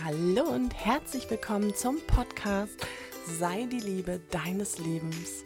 [0.00, 2.86] Hallo und herzlich willkommen zum Podcast
[3.38, 5.44] Sei die Liebe deines Lebens.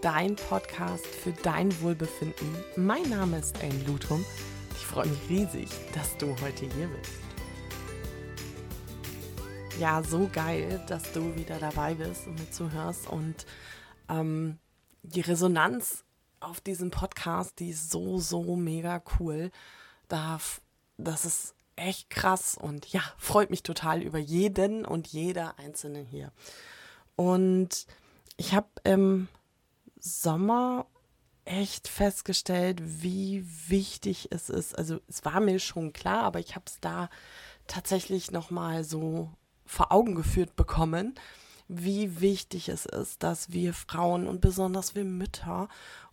[0.00, 2.56] Dein Podcast für dein Wohlbefinden.
[2.76, 4.24] Mein Name ist Anne Lutrum.
[4.72, 7.12] Ich freue mich riesig, dass du heute hier bist.
[9.78, 13.06] Ja, so geil, dass du wieder dabei bist und mir zuhörst.
[13.06, 13.46] Und
[14.08, 14.58] ähm,
[15.02, 16.04] die Resonanz
[16.40, 19.52] auf diesem Podcast, die ist so, so mega cool.
[20.08, 20.40] Da,
[20.96, 26.32] das ist echt krass und ja, freut mich total über jeden und jeder Einzelne hier.
[27.16, 27.86] Und
[28.36, 29.28] ich habe im
[29.98, 30.86] Sommer
[31.44, 34.76] echt festgestellt, wie wichtig es ist.
[34.76, 37.10] Also es war mir schon klar, aber ich habe es da
[37.66, 39.30] tatsächlich noch mal so
[39.66, 41.14] vor Augen geführt bekommen,
[41.68, 45.68] wie wichtig es ist, dass wir Frauen und besonders wir Mütter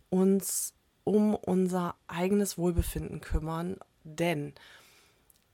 [0.08, 4.54] uns um unser eigenes Wohlbefinden kümmern, denn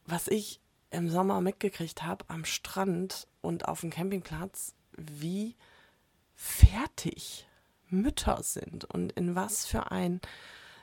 [0.09, 5.55] was ich im Sommer mitgekriegt habe am Strand und auf dem Campingplatz, wie
[6.35, 7.47] fertig
[7.91, 10.21] Mütter sind und in was für ein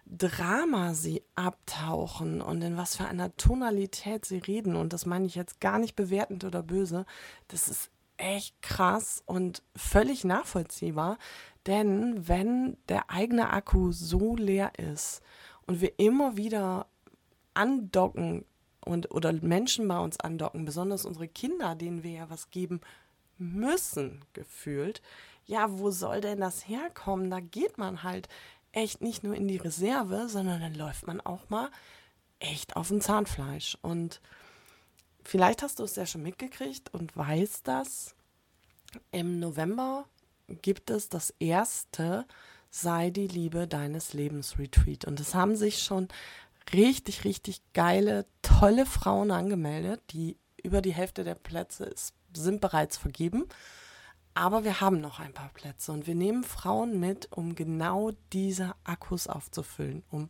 [0.05, 4.75] Drama sie abtauchen und in was für einer Tonalität sie reden.
[4.75, 7.05] Und das meine ich jetzt gar nicht bewertend oder böse.
[7.47, 11.17] Das ist echt krass und völlig nachvollziehbar.
[11.65, 15.21] Denn wenn der eigene Akku so leer ist
[15.65, 16.85] und wir immer wieder
[17.55, 18.45] andocken
[18.85, 22.81] und oder Menschen bei uns andocken, besonders unsere Kinder, denen wir ja was geben
[23.37, 25.01] müssen, gefühlt.
[25.45, 27.29] Ja, wo soll denn das herkommen?
[27.29, 28.29] Da geht man halt
[28.71, 31.69] echt nicht nur in die Reserve, sondern dann läuft man auch mal
[32.39, 33.77] echt auf dem Zahnfleisch.
[33.81, 34.21] Und
[35.23, 38.15] vielleicht hast du es ja schon mitgekriegt und weißt das.
[39.11, 40.05] Im November
[40.47, 42.25] gibt es das erste
[42.69, 45.05] Sei die Liebe deines Lebens Retreat.
[45.05, 46.09] Und es haben sich schon
[46.73, 50.01] richtig, richtig geile, tolle Frauen angemeldet.
[50.11, 53.45] Die über die Hälfte der Plätze ist, sind bereits vergeben.
[54.33, 58.75] Aber wir haben noch ein paar Plätze und wir nehmen Frauen mit, um genau diese
[58.83, 60.27] Akkus aufzufüllen, um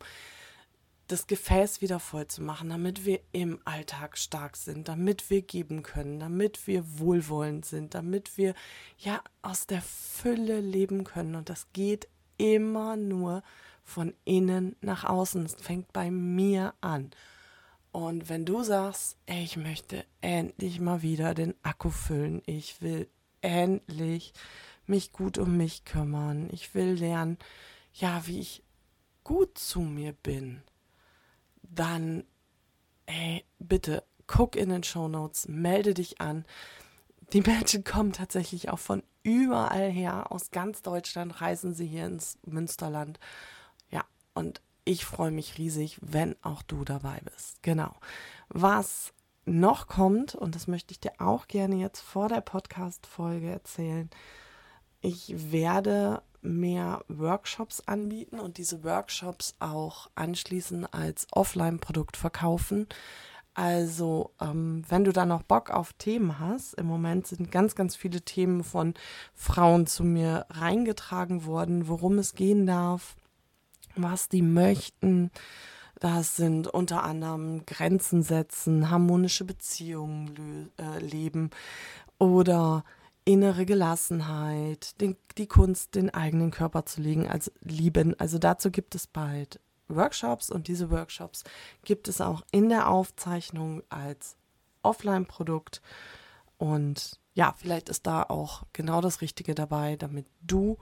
[1.08, 5.84] das Gefäß wieder voll zu machen, damit wir im Alltag stark sind, damit wir geben
[5.84, 8.54] können, damit wir wohlwollend sind, damit wir
[8.98, 11.36] ja aus der Fülle leben können.
[11.36, 13.44] Und das geht immer nur
[13.86, 15.46] von innen nach außen.
[15.46, 17.12] Es fängt bei mir an.
[17.92, 23.08] Und wenn du sagst, ey, ich möchte endlich mal wieder den Akku füllen, ich will
[23.40, 24.34] endlich
[24.86, 27.38] mich gut um mich kümmern, ich will lernen,
[27.94, 28.64] ja, wie ich
[29.24, 30.62] gut zu mir bin,
[31.64, 32.26] dann,
[33.06, 36.44] ey, bitte guck in den Show Notes, melde dich an.
[37.34, 42.38] Die Menschen kommen tatsächlich auch von überall her, aus ganz Deutschland reisen sie hier ins
[42.46, 43.20] Münsterland
[44.36, 47.64] und ich freue mich riesig, wenn auch du dabei bist.
[47.64, 47.96] Genau.
[48.50, 49.14] Was
[49.46, 54.10] noch kommt, und das möchte ich dir auch gerne jetzt vor der Podcast-Folge erzählen,
[55.02, 62.88] ich werde mehr Workshops anbieten und diese Workshops auch anschließend als Offline-Produkt verkaufen.
[63.56, 67.96] Also, ähm, wenn du da noch Bock auf Themen hast, im Moment sind ganz, ganz
[67.96, 68.94] viele Themen von
[69.34, 73.16] Frauen zu mir reingetragen worden, worum es gehen darf,
[73.96, 75.32] was die möchten.
[76.00, 81.50] Das sind unter anderem Grenzen setzen, harmonische Beziehungen äh, leben
[82.20, 82.84] oder
[83.24, 88.18] innere Gelassenheit, den, die Kunst, den eigenen Körper zu legen, also lieben.
[88.20, 91.44] Also dazu gibt es bald Workshops und diese Workshops
[91.84, 94.36] gibt es auch in der Aufzeichnung als
[94.84, 95.82] Offline-Produkt.
[96.58, 100.78] Und ja, vielleicht ist da auch genau das Richtige dabei, damit du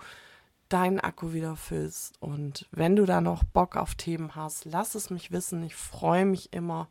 [0.70, 2.22] deinen Akku wieder füllst.
[2.22, 5.64] Und wenn du da noch Bock auf Themen hast, lass es mich wissen.
[5.64, 6.90] Ich freue mich immer,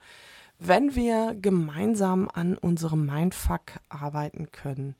[0.58, 4.94] wenn wir gemeinsam an unserem Mindfuck arbeiten können.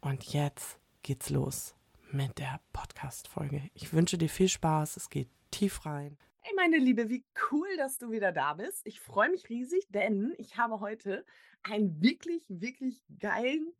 [0.00, 1.74] Und jetzt geht's los
[2.10, 3.70] mit der Podcast-Folge.
[3.74, 4.96] Ich wünsche dir viel Spaß.
[4.96, 6.16] Es geht tief rein.
[6.40, 8.82] Hey, meine Liebe, wie cool, dass du wieder da bist.
[8.84, 11.24] Ich freue mich riesig, denn ich habe heute
[11.62, 13.72] einen wirklich, wirklich geilen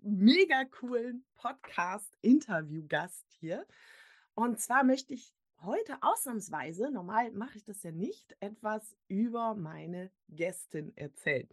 [0.00, 3.66] mega coolen Podcast-Interview-Gast hier.
[4.34, 10.10] Und zwar möchte ich heute ausnahmsweise, normal mache ich das ja nicht, etwas über meine
[10.28, 11.48] Gästin erzählen.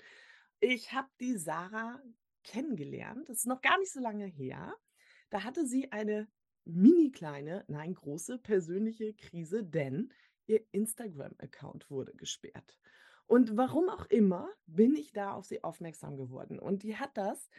[0.59, 2.01] Ich habe die Sarah
[2.43, 4.75] kennengelernt, das ist noch gar nicht so lange her.
[5.29, 6.27] Da hatte sie eine
[6.65, 10.13] mini kleine, nein, große persönliche Krise, denn
[10.45, 12.79] ihr Instagram-Account wurde gesperrt.
[13.27, 16.59] Und warum auch immer bin ich da auf sie aufmerksam geworden.
[16.59, 17.49] Und die hat das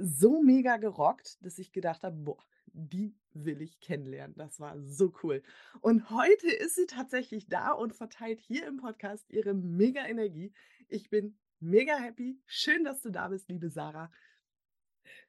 [0.00, 4.36] so mega gerockt, dass ich gedacht habe, boah, die will ich kennenlernen.
[4.36, 5.42] Das war so cool.
[5.80, 10.52] Und heute ist sie tatsächlich da und verteilt hier im Podcast ihre mega Energie.
[10.88, 12.40] Ich bin mega happy.
[12.46, 14.10] Schön, dass du da bist, liebe Sarah.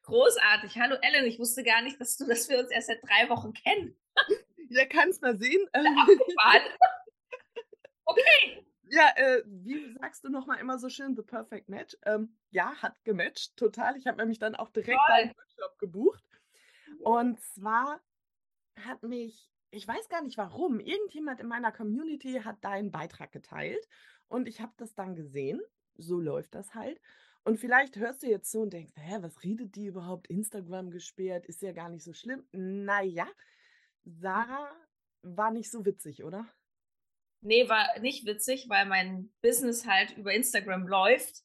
[0.04, 0.78] Großartig.
[0.80, 3.54] Hallo Ellen, ich wusste gar nicht, dass du, dass wir uns erst seit drei Wochen
[3.54, 3.96] kennen.
[4.70, 5.68] Ja, kannst mal sehen.
[8.06, 8.66] okay.
[8.92, 11.98] Ja, äh, wie sagst du nochmal immer so schön, the perfect match?
[12.06, 13.96] Ähm, ja, hat gematcht, total.
[13.98, 15.16] Ich habe nämlich dann auch direkt Toll.
[15.16, 16.24] einen Workshop gebucht.
[17.00, 18.02] Und zwar
[18.76, 23.88] hat mich, ich weiß gar nicht warum, irgendjemand in meiner Community hat deinen Beitrag geteilt
[24.28, 25.62] und ich habe das dann gesehen.
[25.96, 27.00] So läuft das halt.
[27.44, 30.28] Und vielleicht hörst du jetzt so und denkst, hä, was redet die überhaupt?
[30.28, 32.46] Instagram gesperrt, ist ja gar nicht so schlimm.
[32.52, 33.28] Naja,
[34.06, 34.72] Sarah
[35.22, 36.48] war nicht so witzig, oder?
[37.42, 41.44] Nee, war nicht witzig, weil mein Business halt über Instagram läuft.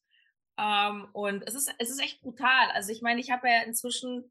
[0.59, 2.71] Ähm, und es ist, es ist echt brutal.
[2.73, 4.31] Also ich meine, ich habe ja inzwischen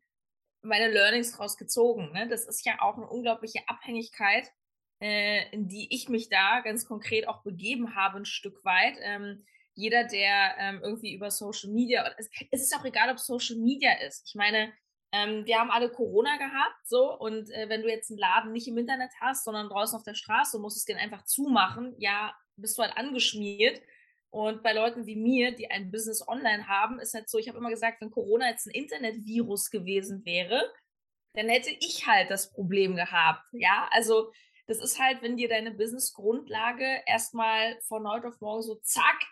[0.62, 2.12] meine Learnings rausgezogen.
[2.14, 2.28] Ne?
[2.28, 4.50] Das ist ja auch eine unglaubliche Abhängigkeit,
[5.02, 8.98] äh, in die ich mich da ganz konkret auch begeben habe, ein Stück weit.
[9.02, 9.46] Ähm,
[9.76, 13.92] jeder, der ähm, irgendwie über Social Media, es, es, ist auch egal, ob Social Media
[14.06, 14.28] ist.
[14.28, 14.72] Ich meine,
[15.14, 18.68] ähm, wir haben alle Corona gehabt, so, und äh, wenn du jetzt einen Laden nicht
[18.68, 22.78] im Internet hast, sondern draußen auf der Straße, musst es den einfach zumachen, ja, bist
[22.78, 23.80] du halt angeschmiert.
[24.32, 27.60] Und bei Leuten wie mir, die ein Business online haben, ist halt so, ich habe
[27.60, 30.74] immer gesagt, wenn Corona jetzt ein Internetvirus gewesen wäre,
[31.34, 33.44] dann hätte ich halt das Problem gehabt.
[33.52, 34.32] Ja, also
[34.66, 39.28] das ist halt, wenn dir deine Business-Grundlage erstmal von heute auf morgen so zack,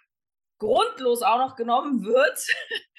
[0.60, 2.46] grundlos auch noch genommen wird.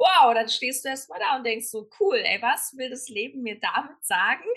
[0.00, 3.42] wow, dann stehst du erstmal da und denkst so, cool, ey, was will das Leben
[3.42, 4.48] mir damit sagen?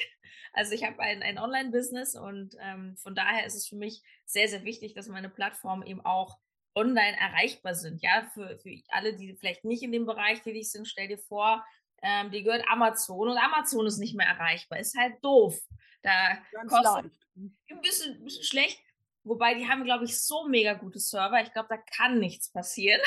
[0.54, 4.48] Also ich habe ein, ein Online-Business und ähm, von daher ist es für mich sehr,
[4.48, 6.38] sehr wichtig, dass meine Plattformen eben auch
[6.76, 8.02] online erreichbar sind.
[8.02, 11.66] Ja, für, für alle, die vielleicht nicht in dem Bereich tätig sind, stell dir vor,
[12.02, 14.80] ähm, die gehört Amazon und Amazon ist nicht mehr erreichbar.
[14.80, 15.60] Ist halt doof.
[16.04, 18.80] Da Ganz kostet ein bisschen, ein bisschen schlecht.
[19.24, 21.42] Wobei die haben, glaube ich, so mega gute Server.
[21.42, 23.02] Ich glaube, da kann nichts passieren.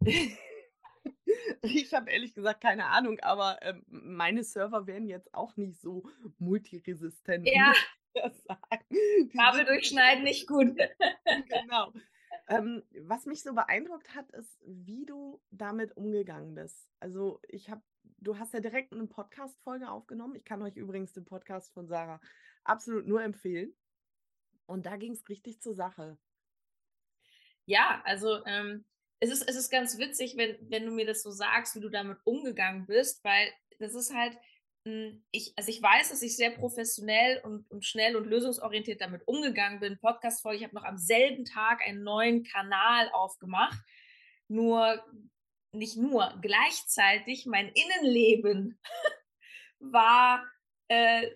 [1.62, 6.02] Ich habe ehrlich gesagt keine Ahnung, aber ähm, meine Server wären jetzt auch nicht so
[6.38, 7.48] multiresistent.
[7.48, 7.72] Ja.
[9.36, 10.76] Kabel durchschneiden nicht gut.
[11.48, 11.92] genau.
[12.48, 16.90] Ähm, was mich so beeindruckt hat, ist, wie du damit umgegangen bist.
[16.98, 17.82] Also ich habe,
[18.18, 20.34] du hast ja direkt eine Podcast-Folge aufgenommen.
[20.34, 22.20] Ich kann euch übrigens den Podcast von Sarah
[22.64, 23.72] absolut nur empfehlen.
[24.66, 26.18] Und da ging es richtig zur Sache.
[27.66, 28.84] Ja, also ähm,
[29.20, 31.90] es, ist, es ist ganz witzig, wenn, wenn du mir das so sagst, wie du
[31.90, 34.36] damit umgegangen bist, weil das ist halt,
[34.86, 39.26] hm, ich, also ich weiß, dass ich sehr professionell und, und schnell und lösungsorientiert damit
[39.28, 39.98] umgegangen bin.
[39.98, 43.78] Podcast-Folge, ich habe noch am selben Tag einen neuen Kanal aufgemacht.
[44.48, 45.04] Nur,
[45.72, 48.80] nicht nur, gleichzeitig mein Innenleben
[49.80, 50.44] war
[50.88, 51.28] äh,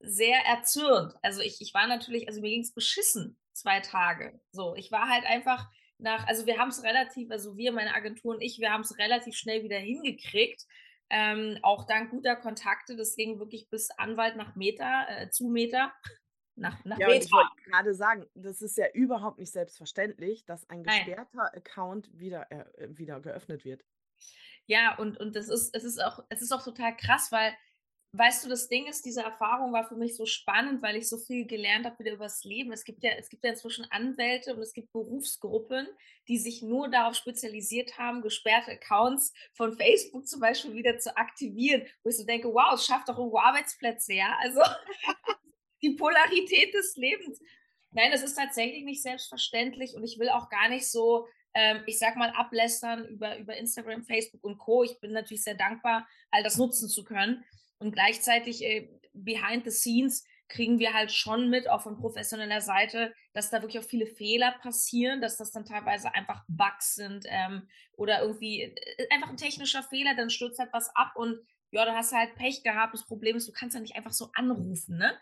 [0.00, 1.14] sehr erzürnt.
[1.22, 4.38] Also ich, ich war natürlich, also mir ging es beschissen zwei Tage.
[4.52, 5.68] So, ich war halt einfach
[6.02, 8.98] nach, also wir haben es relativ, also wir, meine Agentur und ich, wir haben es
[8.98, 10.66] relativ schnell wieder hingekriegt.
[11.10, 15.92] Ähm, auch dank guter Kontakte, das ging wirklich bis Anwalt nach Meter, äh, zu Meter.
[16.54, 17.24] Nach, nach ja, Meter.
[17.24, 21.54] ich wollte gerade sagen, das ist ja überhaupt nicht selbstverständlich, dass ein gesperrter Nein.
[21.54, 23.84] Account wieder, äh, wieder geöffnet wird.
[24.66, 27.54] Ja, und, und das ist, es ist auch, es ist auch total krass, weil
[28.12, 31.16] weißt du, das Ding ist, diese Erfahrung war für mich so spannend, weil ich so
[31.16, 32.70] viel gelernt habe wieder über das Leben.
[32.70, 35.88] Es gibt ja, es gibt ja inzwischen Anwälte und es gibt Berufsgruppen,
[36.28, 41.86] die sich nur darauf spezialisiert haben, gesperrte Accounts von Facebook zum Beispiel wieder zu aktivieren,
[42.02, 44.36] wo ich so denke, wow, es schafft doch irgendwo Arbeitsplätze, ja.
[44.40, 44.60] Also
[45.82, 47.40] die Polarität des Lebens.
[47.92, 51.98] Nein, das ist tatsächlich nicht selbstverständlich und ich will auch gar nicht so ähm, ich
[51.98, 54.84] sag mal, ablästern über, über Instagram, Facebook und Co.
[54.84, 57.44] Ich bin natürlich sehr dankbar, all das nutzen zu können.
[57.82, 63.12] Und gleichzeitig äh, behind the scenes kriegen wir halt schon mit, auch von professioneller Seite,
[63.32, 67.68] dass da wirklich auch viele Fehler passieren, dass das dann teilweise einfach Bugs sind ähm,
[67.96, 71.38] oder irgendwie äh, einfach ein technischer Fehler, dann stürzt halt was ab und
[71.70, 72.92] ja, dann hast du halt Pech gehabt.
[72.92, 75.18] Das Problem ist, du kannst ja nicht einfach so anrufen, ne?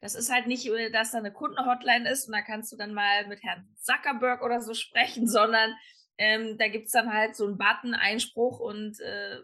[0.00, 2.94] Das ist halt nicht, äh, dass da eine Kundenhotline ist und da kannst du dann
[2.94, 5.74] mal mit Herrn Zuckerberg oder so sprechen, sondern
[6.18, 9.40] ähm, da gibt es dann halt so einen Button, Einspruch und äh,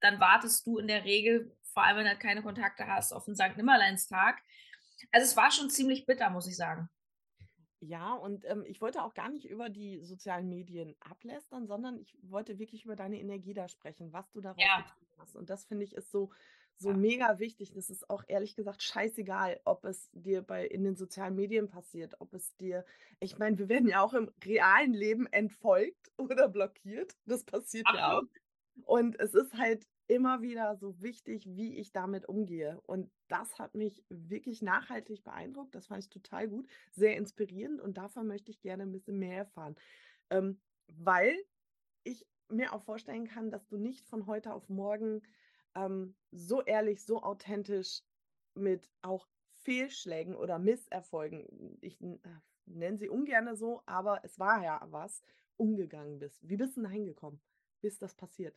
[0.00, 3.24] dann wartest du in der Regel vor allem wenn du halt keine Kontakte hast, auf
[3.24, 3.56] den St.
[3.56, 4.42] Nimmerleinstag.
[5.12, 6.88] Also es war schon ziemlich bitter, muss ich sagen.
[7.80, 12.14] Ja, und ähm, ich wollte auch gar nicht über die sozialen Medien ablästern, sondern ich
[12.22, 14.82] wollte wirklich über deine Energie da sprechen, was du daraus ja.
[14.82, 15.34] getan hast.
[15.34, 16.30] Und das finde ich ist so,
[16.76, 16.96] so ja.
[16.96, 17.72] mega wichtig.
[17.72, 22.16] Das ist auch ehrlich gesagt scheißegal, ob es dir bei in den sozialen Medien passiert,
[22.20, 22.84] ob es dir,
[23.18, 27.16] ich meine, wir werden ja auch im realen Leben entfolgt oder blockiert.
[27.24, 28.00] Das passiert Absolut.
[28.00, 28.86] ja auch.
[28.86, 32.80] Und es ist halt immer wieder so wichtig, wie ich damit umgehe.
[32.80, 35.72] Und das hat mich wirklich nachhaltig beeindruckt.
[35.72, 39.36] Das fand ich total gut, sehr inspirierend und davon möchte ich gerne ein bisschen mehr
[39.36, 39.76] erfahren.
[40.30, 40.60] Ähm,
[40.92, 41.36] weil
[42.02, 45.22] ich mir auch vorstellen kann, dass du nicht von heute auf morgen
[45.76, 48.02] ähm, so ehrlich, so authentisch
[48.54, 52.18] mit auch Fehlschlägen oder Misserfolgen, ich äh,
[52.66, 55.22] nenne sie ungern so, aber es war ja was,
[55.56, 56.40] umgegangen bist.
[56.48, 57.40] Wie bist du denn hingekommen?
[57.80, 58.56] Wie ist das passiert?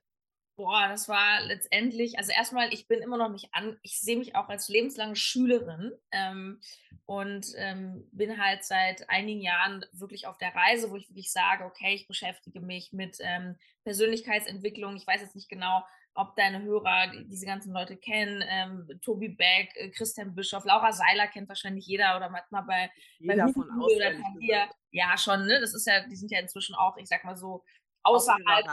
[0.56, 4.36] Boah, das war letztendlich, also erstmal, ich bin immer noch nicht an, ich sehe mich
[4.36, 6.62] auch als lebenslange Schülerin ähm,
[7.06, 11.66] und ähm, bin halt seit einigen Jahren wirklich auf der Reise, wo ich wirklich sage,
[11.66, 14.96] okay, ich beschäftige mich mit ähm, Persönlichkeitsentwicklung.
[14.96, 15.84] Ich weiß jetzt nicht genau,
[16.14, 18.44] ob deine Hörer diese ganzen Leute kennen.
[18.48, 23.48] Ähm, Tobi Beck, äh, Christian Bischoff, Laura Seiler kennt wahrscheinlich jeder oder manchmal bei, jeder
[23.48, 23.96] bei von außen
[24.40, 24.70] oder.
[24.92, 25.60] Ja, schon, ne?
[25.60, 27.64] Das ist ja, die sind ja inzwischen auch, ich sag mal so,
[28.04, 28.68] außerhalb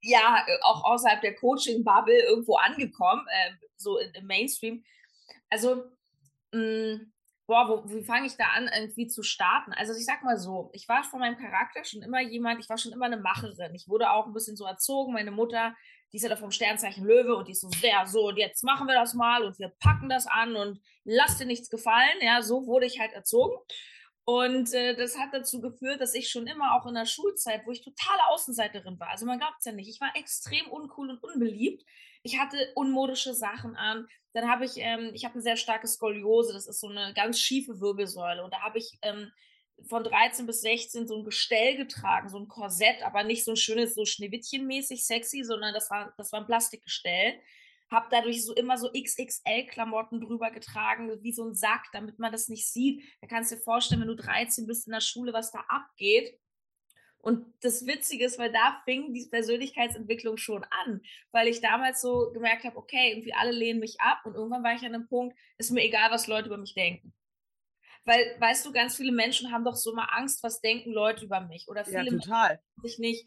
[0.00, 4.84] ja, äh, auch außerhalb der Coaching-Bubble irgendwo angekommen, äh, so im Mainstream.
[5.50, 5.84] Also,
[6.52, 7.12] mh, mm,
[7.46, 9.72] boah, wo, wie fange ich da an, irgendwie zu starten?
[9.72, 12.78] Also, ich sag mal so, ich war von meinem Charakter schon immer jemand, ich war
[12.78, 13.74] schon immer eine Macherin.
[13.74, 15.12] Ich wurde auch ein bisschen so erzogen.
[15.12, 15.74] Meine Mutter,
[16.12, 18.62] die ist ja da vom Sternzeichen Löwe und die ist so sehr so, und jetzt
[18.64, 22.18] machen wir das mal und wir packen das an und lass dir nichts gefallen.
[22.20, 23.56] Ja, so wurde ich halt erzogen.
[24.28, 27.70] Und äh, das hat dazu geführt, dass ich schon immer auch in der Schulzeit, wo
[27.70, 31.22] ich totale Außenseiterin war, also man glaubt es ja nicht, ich war extrem uncool und
[31.22, 31.84] unbeliebt.
[32.24, 34.08] Ich hatte unmodische Sachen an.
[34.32, 37.38] Dann habe ich, ähm, ich habe eine sehr starke Skoliose, das ist so eine ganz
[37.38, 38.42] schiefe Wirbelsäule.
[38.42, 39.30] Und da habe ich ähm,
[39.88, 43.56] von 13 bis 16 so ein Gestell getragen, so ein Korsett, aber nicht so ein
[43.56, 47.34] schönes, so Schneewittchenmäßig sexy, sondern das war, das war ein Plastikgestell
[47.90, 52.48] habe dadurch so immer so XXL-Klamotten drüber getragen, wie so ein Sack, damit man das
[52.48, 53.04] nicht sieht.
[53.20, 56.38] Da kannst du dir vorstellen, wenn du 13 bist in der Schule, was da abgeht.
[57.18, 61.00] Und das Witzige ist, weil da fing die Persönlichkeitsentwicklung schon an,
[61.32, 64.74] weil ich damals so gemerkt habe, okay, irgendwie alle lehnen mich ab und irgendwann war
[64.74, 67.12] ich an einem Punkt, ist mir egal, was Leute über mich denken.
[68.04, 71.40] Weil, weißt du, ganz viele Menschen haben doch so mal Angst, was denken Leute über
[71.40, 71.66] mich.
[71.66, 72.48] Oder viele ja, total.
[72.76, 73.26] Menschen sich nicht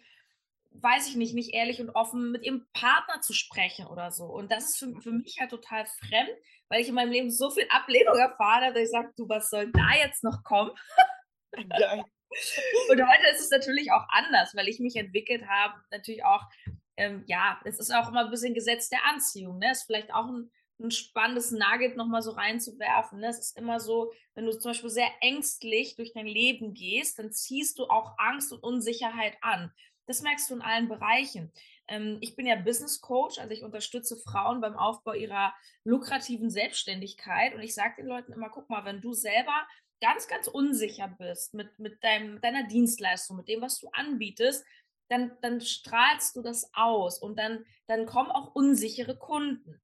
[0.71, 4.25] weiß ich nicht, nicht ehrlich und offen mit ihrem Partner zu sprechen oder so.
[4.25, 6.29] Und das ist für, für mich halt total fremd,
[6.69, 9.71] weil ich in meinem Leben so viel Ablehnung erfahre, dass ich sage, du, was soll
[9.71, 10.71] da jetzt noch kommen?
[11.51, 12.03] Geil.
[12.89, 15.73] und heute ist es natürlich auch anders, weil ich mich entwickelt habe.
[15.91, 16.43] Natürlich auch,
[16.97, 19.57] ähm, ja, es ist auch immer ein bisschen Gesetz der Anziehung.
[19.57, 19.71] Ne?
[19.71, 23.19] Ist vielleicht auch ein, ein spannendes Nugget nochmal so reinzuwerfen.
[23.19, 23.27] Ne?
[23.29, 27.31] Es ist immer so, wenn du zum Beispiel sehr ängstlich durch dein Leben gehst, dann
[27.31, 29.73] ziehst du auch Angst und Unsicherheit an.
[30.09, 31.51] Das merkst du in allen Bereichen.
[31.87, 37.53] Ähm, ich bin ja Business Coach, also ich unterstütze Frauen beim Aufbau ihrer lukrativen Selbstständigkeit.
[37.53, 39.67] Und ich sage den Leuten immer, guck mal, wenn du selber
[40.01, 44.65] ganz, ganz unsicher bist mit, mit deinem, deiner Dienstleistung, mit dem, was du anbietest,
[45.09, 49.79] dann, dann strahlst du das aus und dann, dann kommen auch unsichere Kunden.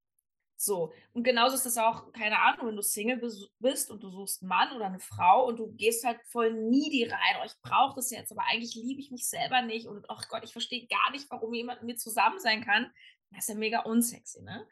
[0.58, 0.94] So.
[1.14, 3.22] Und genauso ist es auch, keine Ahnung, wenn du Single
[3.60, 7.06] bist und du suchst einen Mann oder eine Frau und du gehst halt voll needy
[7.06, 10.24] rein, oh, ich brauche das jetzt, aber eigentlich liebe ich mich selber nicht und ach
[10.24, 12.92] oh Gott, ich verstehe gar nicht, warum jemand mit mir zusammen sein kann.
[13.32, 14.66] Das ist ja mega unsexy, ne?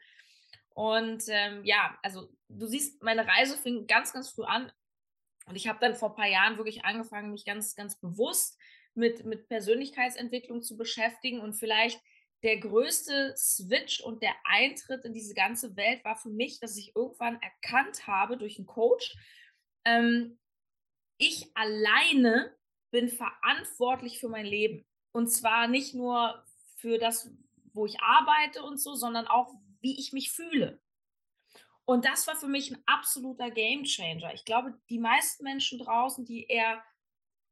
[0.70, 4.72] Und ähm, ja, also du siehst, meine Reise fing ganz, ganz früh an
[5.46, 8.58] und ich habe dann vor ein paar Jahren wirklich angefangen, mich ganz, ganz bewusst
[8.94, 12.00] mit, mit Persönlichkeitsentwicklung zu beschäftigen und vielleicht
[12.44, 16.94] der größte Switch und der Eintritt in diese ganze Welt war für mich, dass ich
[16.94, 19.16] irgendwann erkannt habe durch einen Coach,
[19.86, 20.38] ähm,
[21.16, 22.54] ich alleine
[22.90, 24.86] bin verantwortlich für mein Leben.
[25.12, 26.44] Und zwar nicht nur
[26.76, 27.30] für das,
[27.72, 30.80] wo ich arbeite und so, sondern auch, wie ich mich fühle.
[31.86, 34.34] Und das war für mich ein absoluter Game Changer.
[34.34, 36.82] Ich glaube, die meisten Menschen draußen, die eher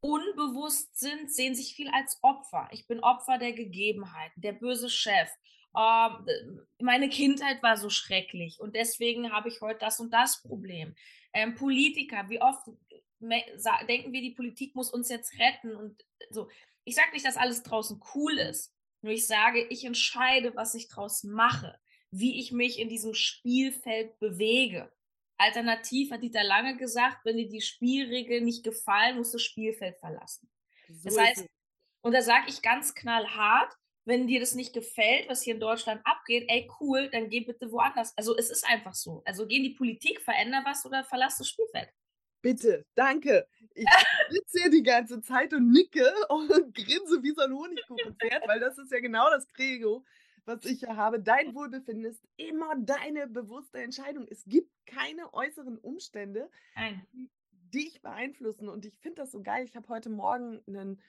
[0.02, 2.68] unbewusst sind, sehen sich viel als Opfer.
[2.73, 5.30] Ich bin Opfer der Gegebenheiten, der böse Chef.
[5.75, 10.94] Ähm, meine Kindheit war so schrecklich und deswegen habe ich heute das und das Problem.
[11.32, 12.66] Ähm, Politiker, wie oft
[13.21, 16.49] denken wir, die Politik muss uns jetzt retten und so.
[16.85, 20.88] Ich sage nicht, dass alles draußen cool ist, nur ich sage, ich entscheide, was ich
[20.88, 21.78] draus mache,
[22.11, 24.92] wie ich mich in diesem Spielfeld bewege.
[25.39, 29.99] Alternativ hat Dieter Lange gesagt, wenn dir die Spielregeln nicht gefallen, musst du das Spielfeld
[29.99, 30.49] verlassen.
[30.89, 31.47] So das heißt,
[32.03, 33.73] und da sage ich ganz knallhart,
[34.05, 37.71] wenn dir das nicht gefällt, was hier in Deutschland abgeht, ey cool, dann geh bitte
[37.71, 38.17] woanders.
[38.17, 39.23] Also es ist einfach so.
[39.25, 41.89] Also geh in die Politik, veränder was oder verlass das Spielfeld.
[42.41, 43.47] Bitte, danke.
[43.75, 43.87] Ich
[44.31, 48.77] sitze hier die ganze Zeit und nicke und grinse wie so ein Honigkuchenpferd, weil das
[48.79, 50.05] ist ja genau das Credo,
[50.44, 51.20] was ich ja habe.
[51.20, 54.26] Dein Wohlbefinden ist immer deine bewusste Entscheidung.
[54.28, 57.06] Es gibt keine äußeren Umstände, Nein.
[57.12, 57.30] die
[57.72, 58.68] dich beeinflussen.
[58.68, 59.64] Und ich finde das so geil.
[59.64, 61.00] Ich habe heute Morgen einen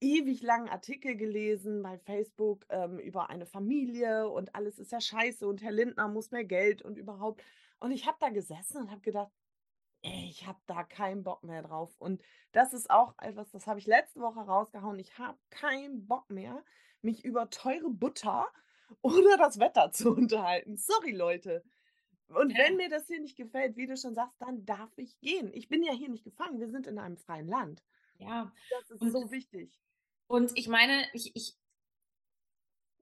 [0.00, 5.46] ewig langen Artikel gelesen bei Facebook ähm, über eine Familie und alles ist ja scheiße
[5.46, 7.42] und Herr Lindner muss mehr Geld und überhaupt.
[7.80, 9.30] Und ich habe da gesessen und habe gedacht,
[10.02, 11.94] ey, ich habe da keinen Bock mehr drauf.
[11.98, 14.98] Und das ist auch etwas, das habe ich letzte Woche rausgehauen.
[14.98, 16.64] Ich habe keinen Bock mehr,
[17.02, 18.46] mich über teure Butter
[19.02, 20.76] oder das Wetter zu unterhalten.
[20.76, 21.64] Sorry, Leute.
[22.28, 22.58] Und Ja.
[22.58, 25.52] wenn mir das hier nicht gefällt, wie du schon sagst, dann darf ich gehen.
[25.52, 26.60] Ich bin ja hier nicht gefangen.
[26.60, 27.82] Wir sind in einem freien Land.
[28.18, 28.52] Ja.
[28.70, 29.80] Das ist Und so wichtig.
[30.28, 31.56] Und ich meine, ich, ich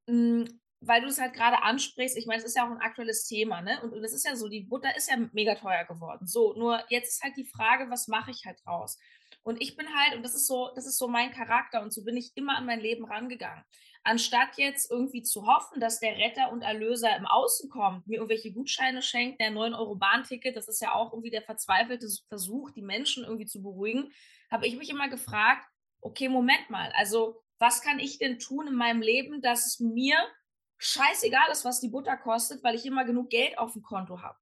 [0.07, 3.25] hm, weil du es halt gerade ansprichst, ich meine, es ist ja auch ein aktuelles
[3.27, 3.83] Thema, ne?
[3.83, 6.27] Und, und es ist ja so, die Butter ist ja mega teuer geworden.
[6.27, 8.99] So, nur jetzt ist halt die Frage, was mache ich halt draus?
[9.43, 12.05] Und ich bin halt, und das ist so, das ist so mein Charakter und so
[12.05, 13.65] bin ich immer an mein Leben rangegangen.
[14.09, 18.51] Anstatt jetzt irgendwie zu hoffen, dass der Retter und Erlöser im Außen kommt, mir irgendwelche
[18.51, 22.81] Gutscheine schenkt, der 9 Euro Bahnticket, das ist ja auch irgendwie der verzweifelte Versuch, die
[22.81, 24.11] Menschen irgendwie zu beruhigen,
[24.51, 25.63] habe ich mich immer gefragt,
[26.01, 30.17] okay, Moment mal, also was kann ich denn tun in meinem Leben, dass es mir
[30.79, 34.39] scheißegal ist, was die Butter kostet, weil ich immer genug Geld auf dem Konto habe.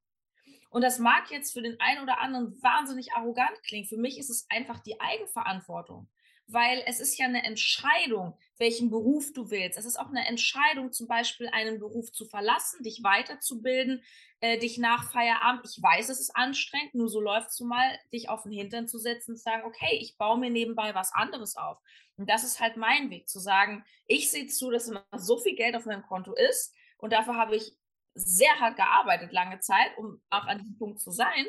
[0.70, 3.88] Und das mag jetzt für den einen oder anderen wahnsinnig arrogant klingen.
[3.88, 6.08] Für mich ist es einfach die Eigenverantwortung.
[6.48, 9.78] Weil es ist ja eine Entscheidung, welchen Beruf du willst.
[9.78, 14.02] Es ist auch eine Entscheidung, zum Beispiel einen Beruf zu verlassen, dich weiterzubilden,
[14.40, 18.28] äh, dich nach Feierabend, ich weiß, es ist anstrengend, nur so läuft es mal, dich
[18.28, 21.56] auf den Hintern zu setzen und zu sagen, okay, ich baue mir nebenbei was anderes
[21.56, 21.78] auf.
[22.16, 25.54] Und das ist halt mein Weg, zu sagen, ich sehe zu, dass immer so viel
[25.54, 27.72] Geld auf meinem Konto ist und dafür habe ich
[28.14, 31.46] sehr hart gearbeitet, lange Zeit, um auch an diesem Punkt zu sein,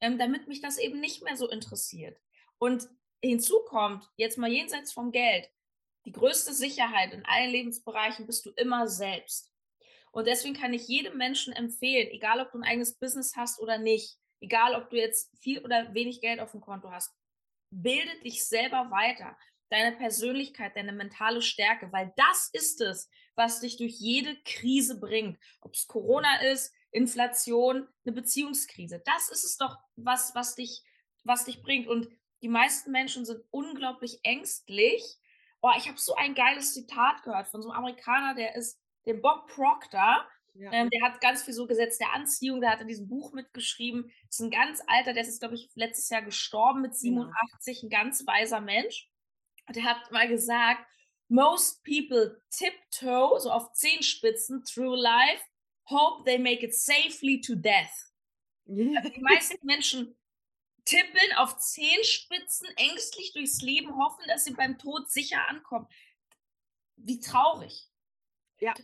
[0.00, 2.18] ähm, damit mich das eben nicht mehr so interessiert.
[2.58, 2.88] Und
[3.22, 5.48] hinzu kommt, jetzt mal jenseits vom Geld,
[6.04, 9.52] die größte Sicherheit in allen Lebensbereichen bist du immer selbst.
[10.10, 13.78] Und deswegen kann ich jedem Menschen empfehlen, egal ob du ein eigenes Business hast oder
[13.78, 17.12] nicht, egal ob du jetzt viel oder wenig Geld auf dem Konto hast,
[17.70, 19.36] bilde dich selber weiter,
[19.70, 25.38] deine Persönlichkeit, deine mentale Stärke, weil das ist es, was dich durch jede Krise bringt.
[25.60, 29.02] Ob es Corona ist, Inflation, eine Beziehungskrise.
[29.04, 30.82] Das ist es doch, was, was dich,
[31.24, 31.86] was dich bringt.
[31.86, 32.08] Und
[32.42, 35.02] die meisten Menschen sind unglaublich ängstlich.
[35.60, 39.20] Oh, ich habe so ein geiles Zitat gehört von so einem Amerikaner, der ist dem
[39.20, 40.26] Bob Proctor.
[40.54, 40.72] Ja.
[40.72, 44.10] Ähm, der hat ganz viel so Gesetz der Anziehung, der hat in diesem Buch mitgeschrieben.
[44.28, 47.90] Ist ein ganz alter, der ist, jetzt, glaube ich, letztes Jahr gestorben mit 87, ein
[47.90, 49.08] ganz weiser Mensch.
[49.66, 50.84] Und der hat mal gesagt,
[51.28, 55.42] most people tiptoe, so auf Zehenspitzen, through life,
[55.88, 58.12] hope they make it safely to death.
[58.66, 60.16] Also die meisten Menschen
[60.88, 65.86] tippeln auf Zehenspitzen, ängstlich durchs Leben, hoffen, dass sie beim Tod sicher ankommen.
[66.96, 67.88] Wie traurig.
[68.58, 68.74] Ja.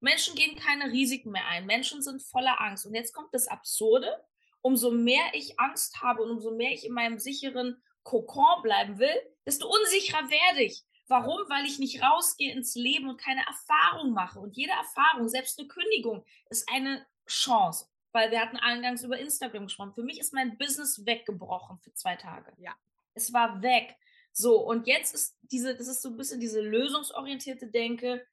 [0.00, 1.66] Menschen gehen keine Risiken mehr ein.
[1.66, 2.84] Menschen sind voller Angst.
[2.84, 4.22] Und jetzt kommt das Absurde.
[4.60, 9.14] Umso mehr ich Angst habe und umso mehr ich in meinem sicheren Kokon bleiben will,
[9.46, 10.84] desto unsicherer werde ich.
[11.08, 11.40] Warum?
[11.48, 14.38] Weil ich nicht rausgehe ins Leben und keine Erfahrung mache.
[14.38, 17.86] Und jede Erfahrung, selbst eine Kündigung, ist eine Chance.
[18.12, 19.94] Weil wir hatten eingangs über Instagram gesprochen.
[19.94, 22.52] Für mich ist mein Business weggebrochen für zwei Tage.
[22.58, 22.74] Ja.
[23.14, 23.96] Es war weg.
[24.32, 28.26] So, und jetzt ist diese, das ist so ein bisschen diese lösungsorientierte Denke,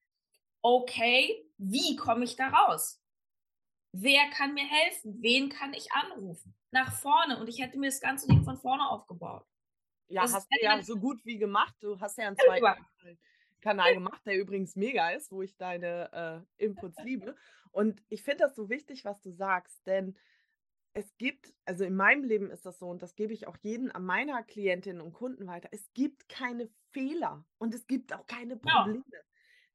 [0.62, 3.02] okay, wie komme ich da raus?
[3.92, 5.22] Wer kann mir helfen?
[5.22, 6.56] Wen kann ich anrufen?
[6.72, 7.40] Nach vorne.
[7.40, 9.46] Und ich hätte mir das ganze Ding von vorne aufgebaut.
[10.08, 11.74] Ja, Das hast du ja eine- so gut wie gemacht.
[11.82, 12.66] Du hast ja einen zweiten
[13.62, 17.36] Kanal gemacht, der übrigens mega ist, wo ich deine äh, Inputs liebe.
[17.78, 20.18] Und ich finde das so wichtig, was du sagst, denn
[20.94, 23.92] es gibt, also in meinem Leben ist das so, und das gebe ich auch jedem
[23.92, 28.56] an meiner Klientinnen und Kunden weiter, es gibt keine Fehler und es gibt auch keine
[28.66, 28.82] Ja.
[28.84, 29.04] Probleme.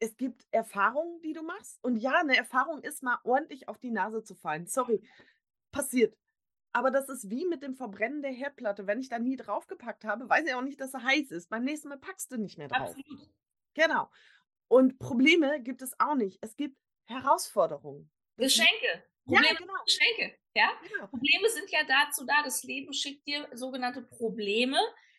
[0.00, 1.78] Es gibt Erfahrungen, die du machst.
[1.84, 4.66] Und ja, eine Erfahrung ist mal ordentlich auf die Nase zu fallen.
[4.66, 5.00] Sorry,
[5.70, 6.16] passiert.
[6.72, 8.88] Aber das ist wie mit dem Verbrennen der Herdplatte.
[8.88, 11.50] Wenn ich da nie draufgepackt habe, weiß ich auch nicht, dass sie heiß ist.
[11.50, 12.96] Beim nächsten Mal packst du nicht mehr drauf.
[12.96, 13.30] Absolut.
[13.74, 14.10] Genau.
[14.68, 16.38] Und Probleme gibt es auch nicht.
[16.40, 18.10] Es gibt Herausforderungen.
[18.36, 19.04] Das- Geschenke.
[19.24, 19.72] Ja, Probleme genau.
[19.74, 20.38] sind Geschenke.
[20.54, 20.70] Ja?
[20.82, 21.06] genau.
[21.06, 24.78] Probleme sind ja dazu da, das Leben schickt dir sogenannte Probleme,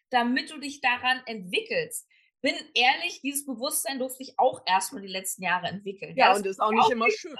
[0.09, 2.07] damit du dich daran entwickelst.
[2.41, 6.17] Bin ehrlich, dieses Bewusstsein durfte ich auch erstmal die letzten Jahre entwickeln.
[6.17, 7.35] Ja, das und ist auch ich nicht immer schön.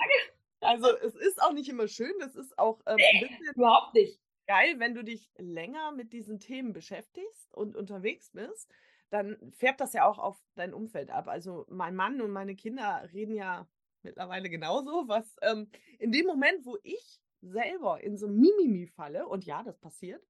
[0.62, 2.14] Also es ist auch nicht immer schön.
[2.22, 4.18] Es ist auch ähm, ein bisschen Überhaupt nicht.
[4.48, 8.72] geil, wenn du dich länger mit diesen Themen beschäftigst und unterwegs bist,
[9.10, 11.28] dann färbt das ja auch auf dein Umfeld ab.
[11.28, 13.68] Also mein Mann und meine Kinder reden ja
[14.04, 19.46] mittlerweile genauso, was ähm, in dem Moment, wo ich selber in so Mimimi falle, und
[19.46, 20.24] ja, das passiert,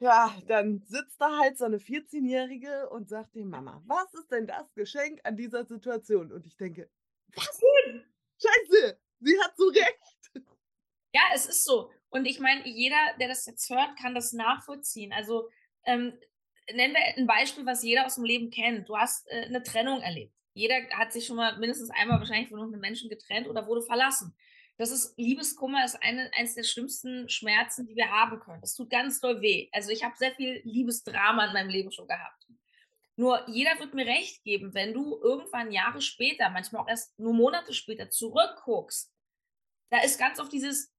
[0.00, 4.46] ja, dann sitzt da halt so eine 14-Jährige und sagt dem Mama, was ist denn
[4.46, 6.32] das Geschenk an dieser Situation?
[6.32, 6.90] Und ich denke,
[7.34, 7.60] was?
[8.42, 10.46] Scheiße, sie hat so recht.
[11.14, 11.90] Ja, es ist so.
[12.10, 15.12] Und ich meine, jeder, der das jetzt hört, kann das nachvollziehen.
[15.12, 15.48] Also
[15.84, 16.18] ähm,
[16.72, 18.88] nennen wir ein Beispiel, was jeder aus dem Leben kennt.
[18.88, 20.33] Du hast äh, eine Trennung erlebt.
[20.54, 24.34] Jeder hat sich schon mal mindestens einmal wahrscheinlich von einem Menschen getrennt oder wurde verlassen.
[24.76, 28.60] Das ist Liebeskummer ist eine, eines der schlimmsten Schmerzen, die wir haben können.
[28.60, 29.68] Das tut ganz doll weh.
[29.72, 32.46] Also ich habe sehr viel Liebesdrama in meinem Leben schon gehabt.
[33.16, 37.32] Nur jeder wird mir recht geben, wenn du irgendwann Jahre später, manchmal auch erst nur
[37.32, 39.12] Monate später zurückguckst,
[39.90, 40.92] da ist ganz oft dieses,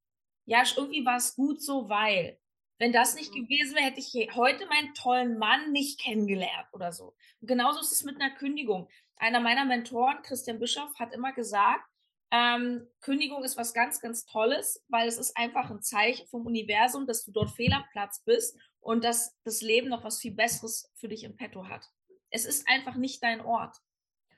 [0.45, 2.39] ja, irgendwie war es gut so, weil.
[2.77, 3.47] Wenn das nicht mhm.
[3.47, 7.15] gewesen wäre, hätte ich heute meinen tollen Mann nicht kennengelernt oder so.
[7.41, 8.89] Und genauso ist es mit einer Kündigung.
[9.17, 11.85] Einer meiner Mentoren, Christian Bischoff, hat immer gesagt,
[12.31, 17.07] ähm, Kündigung ist was ganz, ganz Tolles, weil es ist einfach ein Zeichen vom Universum,
[17.07, 20.91] dass du dort fehl am Platz bist und dass das Leben noch was viel Besseres
[20.95, 21.89] für dich im Petto hat.
[22.29, 23.77] Es ist einfach nicht dein Ort.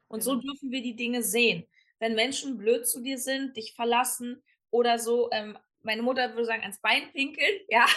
[0.08, 0.36] Und genau.
[0.36, 1.66] so dürfen wir die Dinge sehen.
[2.00, 6.62] Wenn Menschen blöd zu dir sind, dich verlassen oder so, ähm, meine Mutter würde sagen,
[6.62, 7.88] ans Bein pinkeln, ja.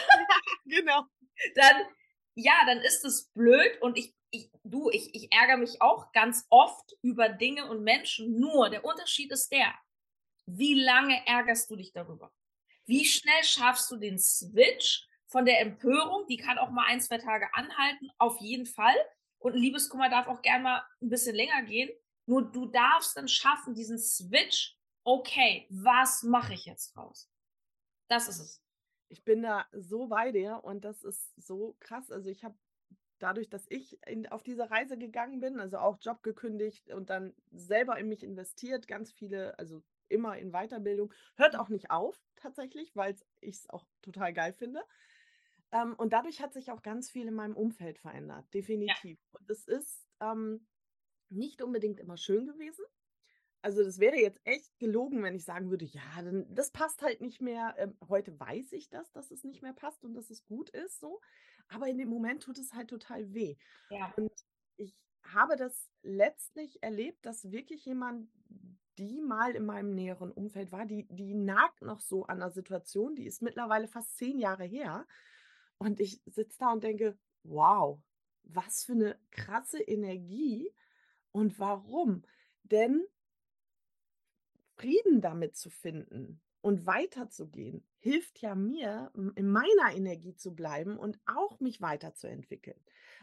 [0.64, 1.04] genau.
[1.54, 1.76] Dann,
[2.34, 6.46] ja, dann ist es blöd und ich ich, du, ich, ich ärgere mich auch ganz
[6.50, 8.38] oft über Dinge und Menschen.
[8.38, 9.74] Nur der Unterschied ist der,
[10.46, 12.32] wie lange ärgerst du dich darüber?
[12.86, 17.18] Wie schnell schaffst du den Switch von der Empörung, die kann auch mal ein, zwei
[17.18, 18.94] Tage anhalten, auf jeden Fall.
[19.38, 21.90] Und ein Liebeskummer darf auch gern mal ein bisschen länger gehen.
[22.26, 27.30] Nur du darfst dann schaffen, diesen Switch, okay, was mache ich jetzt draus?
[28.10, 28.62] Das ist es.
[29.08, 32.10] Ich bin da so bei dir und das ist so krass.
[32.10, 32.56] Also ich habe
[33.20, 37.34] dadurch, dass ich in, auf diese Reise gegangen bin, also auch Job gekündigt und dann
[37.52, 42.96] selber in mich investiert, ganz viele, also immer in Weiterbildung, hört auch nicht auf tatsächlich,
[42.96, 44.82] weil ich es auch total geil finde.
[45.70, 49.20] Ähm, und dadurch hat sich auch ganz viel in meinem Umfeld verändert, definitiv.
[49.32, 49.38] Ja.
[49.38, 50.66] Und es ist ähm,
[51.28, 52.84] nicht unbedingt immer schön gewesen.
[53.62, 57.20] Also das wäre jetzt echt gelogen, wenn ich sagen würde, ja, dann, das passt halt
[57.20, 57.74] nicht mehr.
[57.76, 60.98] Ähm, heute weiß ich das, dass es nicht mehr passt und dass es gut ist
[61.00, 61.20] so.
[61.68, 63.56] Aber in dem Moment tut es halt total weh.
[63.90, 64.12] Ja.
[64.16, 64.32] Und
[64.76, 68.30] ich habe das letztlich erlebt, dass wirklich jemand,
[68.98, 73.14] die mal in meinem näheren Umfeld war, die, die nagt noch so an der Situation,
[73.14, 75.06] die ist mittlerweile fast zehn Jahre her.
[75.78, 78.00] Und ich sitze da und denke, wow,
[78.42, 80.70] was für eine krasse Energie
[81.32, 82.24] und warum?
[82.64, 83.06] Denn
[84.80, 91.18] Frieden damit zu finden, und weiterzugehen, hilft ja mir, in meiner Energie zu bleiben und
[91.26, 92.78] auch mich weiterzuentwickeln.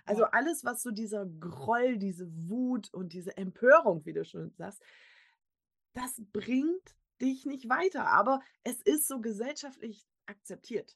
[0.06, 4.82] Also alles, was so dieser Groll, diese Wut und diese Empörung, wie du schon sagst,
[5.94, 8.08] das bringt dich nicht weiter.
[8.08, 10.96] Aber es ist so gesellschaftlich akzeptiert.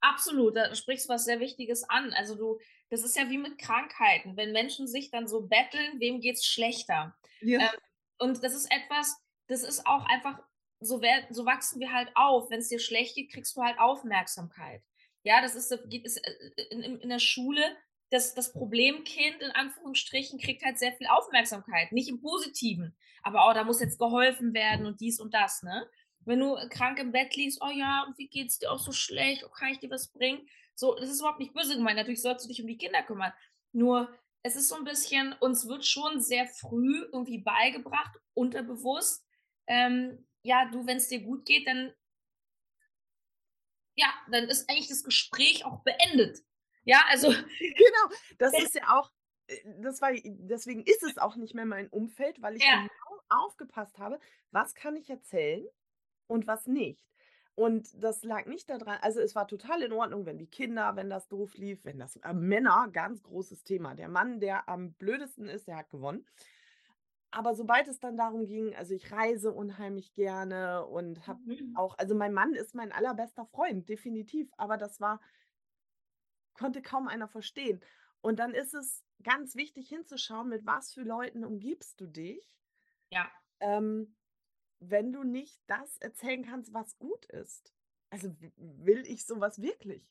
[0.00, 2.12] Absolut, da sprichst du was sehr Wichtiges an.
[2.14, 2.60] Also du,
[2.90, 4.36] das ist ja wie mit Krankheiten.
[4.36, 7.16] Wenn Menschen sich dann so betteln, wem geht es schlechter?
[7.40, 7.60] Ja.
[7.60, 7.80] Ähm,
[8.18, 9.16] und das ist etwas,
[9.48, 10.38] das ist auch einfach
[10.80, 11.00] so,
[11.30, 12.50] so wachsen wir halt auf.
[12.50, 14.82] Wenn es dir schlecht geht, kriegst du halt Aufmerksamkeit.
[15.22, 17.76] Ja, das ist, ist äh, in, in der Schule,
[18.10, 21.92] das, das Problemkind in Anführungsstrichen kriegt halt sehr viel Aufmerksamkeit.
[21.92, 25.88] Nicht im Positiven, aber auch, da muss jetzt geholfen werden und dies und das, ne?
[26.20, 29.44] Wenn du krank im Bett liegst, oh ja, und wie geht's dir auch so schlecht?
[29.44, 30.48] Oh, kann ich dir was bringen?
[30.74, 31.96] So, das ist überhaupt nicht böse gemeint.
[31.96, 33.32] Natürlich sollst du dich um die Kinder kümmern.
[33.72, 34.12] Nur,
[34.46, 39.26] es ist so ein bisschen, uns wird schon sehr früh irgendwie beigebracht, unterbewusst,
[39.66, 41.92] ähm, ja, du, wenn es dir gut geht, dann
[43.96, 46.44] ja, dann ist eigentlich das Gespräch auch beendet.
[46.84, 47.28] Ja, also.
[47.58, 49.10] Genau, das ist ja auch,
[49.48, 52.76] äh, das war, deswegen ist es auch nicht mehr mein Umfeld, weil ich ja.
[52.76, 54.20] genau aufgepasst habe,
[54.52, 55.66] was kann ich erzählen
[56.28, 57.04] und was nicht.
[57.56, 61.10] Und das lag nicht daran, also es war total in Ordnung, wenn die Kinder, wenn
[61.10, 63.94] das doof lief, wenn das äh, Männer, ganz großes Thema.
[63.94, 66.24] Der Mann, der am blödesten ist, der hat gewonnen
[67.36, 71.76] aber sobald es dann darum ging, also ich reise unheimlich gerne und habe mhm.
[71.76, 75.20] auch, also mein Mann ist mein allerbester Freund, definitiv, aber das war,
[76.54, 77.82] konnte kaum einer verstehen.
[78.22, 82.50] Und dann ist es ganz wichtig hinzuschauen, mit was für Leuten umgibst du dich.
[83.10, 83.30] Ja.
[83.60, 84.16] Ähm,
[84.80, 87.72] wenn du nicht das erzählen kannst, was gut ist.
[88.10, 90.02] Also will ich sowas wirklich?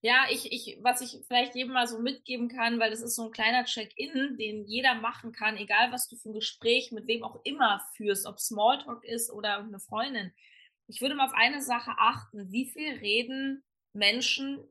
[0.00, 3.24] Ja, ich, ich, was ich vielleicht jedem mal so mitgeben kann, weil das ist so
[3.24, 7.24] ein kleiner Check-in, den jeder machen kann, egal was du für ein Gespräch mit wem
[7.24, 10.30] auch immer führst, ob Smalltalk ist oder eine Freundin.
[10.88, 12.52] Ich würde mal auf eine Sache achten.
[12.52, 14.62] Wie viel reden Menschen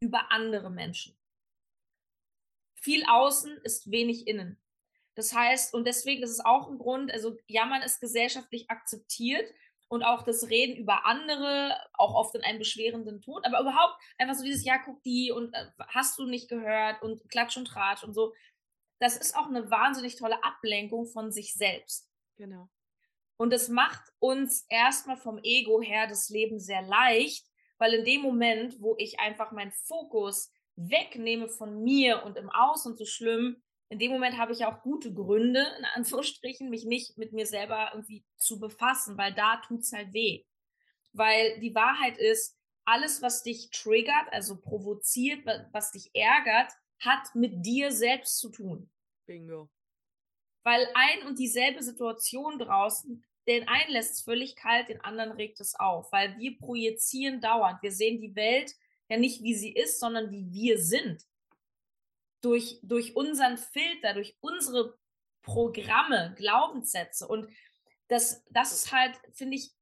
[0.00, 1.16] über andere Menschen?
[2.74, 4.61] Viel außen ist wenig innen.
[5.14, 9.46] Das heißt, und deswegen ist es auch ein Grund, also Jammern ist gesellschaftlich akzeptiert,
[9.92, 14.34] und auch das Reden über andere, auch oft in einem beschwerenden Ton, aber überhaupt einfach
[14.34, 18.02] so dieses, ja, guck die und äh, hast du nicht gehört und Klatsch und Tratsch
[18.02, 18.32] und so.
[19.00, 22.08] Das ist auch eine wahnsinnig tolle Ablenkung von sich selbst.
[22.38, 22.70] Genau.
[23.36, 27.44] Und es macht uns erstmal vom Ego her das Leben sehr leicht,
[27.76, 32.96] weil in dem Moment, wo ich einfach meinen Fokus wegnehme von mir und im Außen
[32.96, 33.62] so schlimm,
[33.92, 37.90] in dem Moment habe ich auch gute Gründe, in Anführungsstrichen, mich nicht mit mir selber
[37.92, 40.46] irgendwie zu befassen, weil da tut es halt weh.
[41.12, 47.66] Weil die Wahrheit ist, alles, was dich triggert, also provoziert, was dich ärgert, hat mit
[47.66, 48.90] dir selbst zu tun.
[49.26, 49.68] Bingo.
[50.64, 55.60] Weil ein und dieselbe Situation draußen, den einen lässt es völlig kalt, den anderen regt
[55.60, 57.82] es auf, weil wir projizieren dauernd.
[57.82, 58.72] Wir sehen die Welt
[59.10, 61.26] ja nicht, wie sie ist, sondern wie wir sind.
[62.42, 64.98] Durch, durch unseren Filter, durch unsere
[65.42, 67.26] Programme, Glaubenssätze.
[67.26, 67.48] Und
[68.08, 69.72] das, das ist halt, finde ich,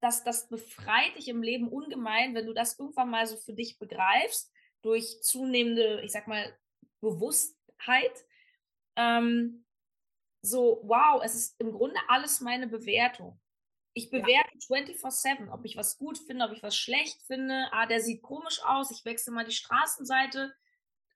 [0.00, 3.78] das, das befreit dich im Leben ungemein, wenn du das irgendwann mal so für dich
[3.78, 6.56] begreifst, durch zunehmende, ich sag mal,
[7.00, 8.24] Bewusstheit.
[8.96, 9.64] Ähm,
[10.40, 13.40] so, wow, es ist im Grunde alles meine Bewertung.
[13.92, 14.76] Ich bewerte ja.
[14.76, 17.68] 24-7, ob ich was gut finde, ob ich was schlecht finde.
[17.72, 20.54] Ah, der sieht komisch aus, ich wechsle mal die Straßenseite.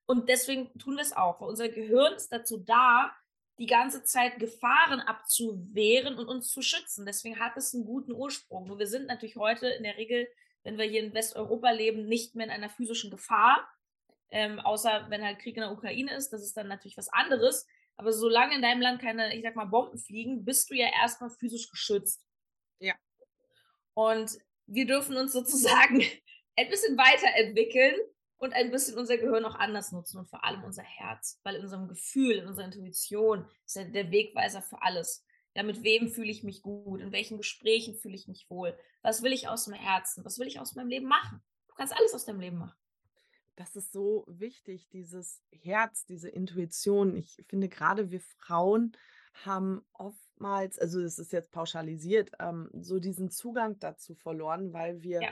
[0.05, 3.11] Und deswegen tun wir es auch, weil unser Gehirn ist dazu da,
[3.59, 7.05] die ganze Zeit Gefahren abzuwehren und uns zu schützen.
[7.05, 8.67] Deswegen hat es einen guten Ursprung.
[8.67, 10.27] Nur wir sind natürlich heute in der Regel,
[10.63, 13.67] wenn wir hier in Westeuropa leben, nicht mehr in einer physischen Gefahr.
[14.31, 17.67] Ähm, außer wenn halt Krieg in der Ukraine ist, das ist dann natürlich was anderes.
[17.95, 21.29] Aber solange in deinem Land keine, ich sag mal, Bomben fliegen, bist du ja erstmal
[21.29, 22.25] physisch geschützt.
[22.79, 22.95] Ja.
[23.93, 24.31] Und
[24.65, 26.01] wir dürfen uns sozusagen
[26.55, 27.95] ein bisschen weiterentwickeln
[28.43, 31.61] und ein bisschen unser Gehirn auch anders nutzen und vor allem unser Herz, weil in
[31.61, 35.25] unserem Gefühl, in unserer Intuition ist ja der Wegweiser für alles.
[35.55, 36.99] Ja, mit wem fühle ich mich gut?
[36.99, 38.77] In welchen Gesprächen fühle ich mich wohl?
[39.01, 40.25] Was will ich aus dem Herzen?
[40.25, 41.41] Was will ich aus meinem Leben machen?
[41.67, 42.77] Du kannst alles aus deinem Leben machen.
[43.55, 47.15] Das ist so wichtig, dieses Herz, diese Intuition.
[47.15, 48.91] Ich finde gerade wir Frauen
[49.45, 55.21] haben oftmals, also es ist jetzt pauschalisiert, ähm, so diesen Zugang dazu verloren, weil wir
[55.21, 55.31] ja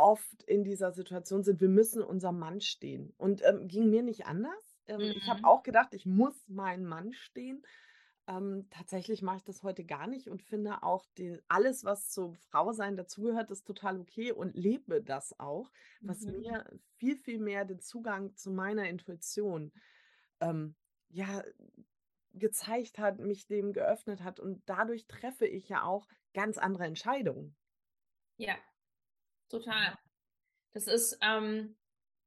[0.00, 3.12] oft in dieser Situation sind, wir müssen unserem Mann stehen.
[3.18, 4.78] Und ähm, ging mir nicht anders.
[4.86, 5.14] Ähm, mhm.
[5.16, 7.62] Ich habe auch gedacht, ich muss meinen Mann stehen.
[8.26, 12.34] Ähm, tatsächlich mache ich das heute gar nicht und finde auch die, alles, was zum
[12.34, 16.38] Frausein dazugehört, ist total okay und lebe das auch, was mhm.
[16.38, 16.64] mir
[16.96, 19.72] viel, viel mehr den Zugang zu meiner Intuition
[20.40, 20.74] ähm,
[21.08, 21.42] ja,
[22.32, 24.38] gezeigt hat, mich dem geöffnet hat.
[24.38, 27.56] Und dadurch treffe ich ja auch ganz andere Entscheidungen.
[28.36, 28.54] Ja,
[29.50, 29.98] Total.
[30.72, 31.76] Das ist, ähm,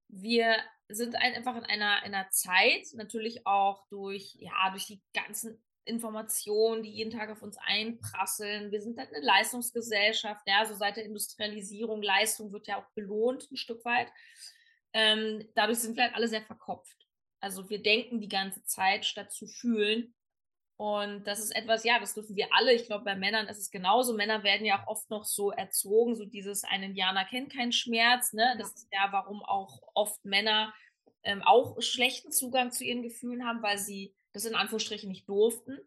[0.10, 0.58] wir
[0.90, 6.84] sind einfach in einer, in einer Zeit, natürlich auch durch, ja, durch die ganzen Informationen,
[6.84, 8.72] die jeden Tag auf uns einprasseln.
[8.72, 13.50] Wir sind halt eine Leistungsgesellschaft, ja, so seit der Industrialisierung, Leistung wird ja auch belohnt,
[13.52, 14.08] ein Stück weit.
[14.94, 17.08] Ähm, dadurch sind wir halt alle sehr verkopft.
[17.40, 20.14] Also wir denken die ganze Zeit, statt zu fühlen.
[20.76, 22.74] Und das ist etwas, ja, das dürfen wir alle.
[22.74, 24.14] Ich glaube, bei Männern ist es genauso.
[24.14, 28.34] Männer werden ja auch oft noch so erzogen, so dieses, ein Indianer kennt keinen Schmerz.
[28.34, 28.56] Ne?
[28.58, 30.74] Das ist ja, warum auch oft Männer
[31.24, 35.78] ähm, auch schlechten Zugang zu ihren Gefühlen haben, weil sie das in Anführungsstrichen nicht durften.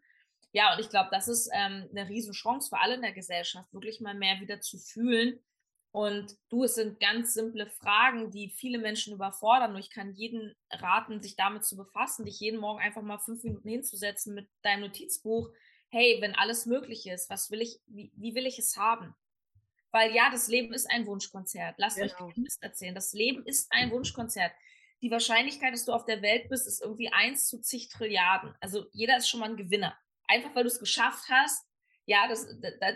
[0.53, 3.99] Ja, und ich glaube, das ist ähm, eine Riesenchance für alle in der Gesellschaft, wirklich
[3.99, 5.39] mal mehr wieder zu fühlen
[5.97, 9.71] und du, es sind ganz simple Fragen, die viele Menschen überfordern.
[9.71, 13.43] Und ich kann jeden raten, sich damit zu befassen, dich jeden Morgen einfach mal fünf
[13.43, 15.49] Minuten hinzusetzen mit deinem Notizbuch.
[15.89, 19.15] Hey, wenn alles möglich ist, was will ich, wie, wie will ich es haben?
[19.89, 21.73] Weil ja, das Leben ist ein Wunschkonzert.
[21.79, 22.11] Lasst genau.
[22.11, 22.93] euch keinen Mist erzählen.
[22.93, 24.51] Das Leben ist ein Wunschkonzert.
[25.01, 28.53] Die Wahrscheinlichkeit, dass du auf der Welt bist, ist irgendwie eins zu zig Trilliarden.
[28.61, 29.97] Also jeder ist schon mal ein Gewinner.
[30.27, 31.65] Einfach weil du es geschafft hast,
[32.07, 32.47] ja, das,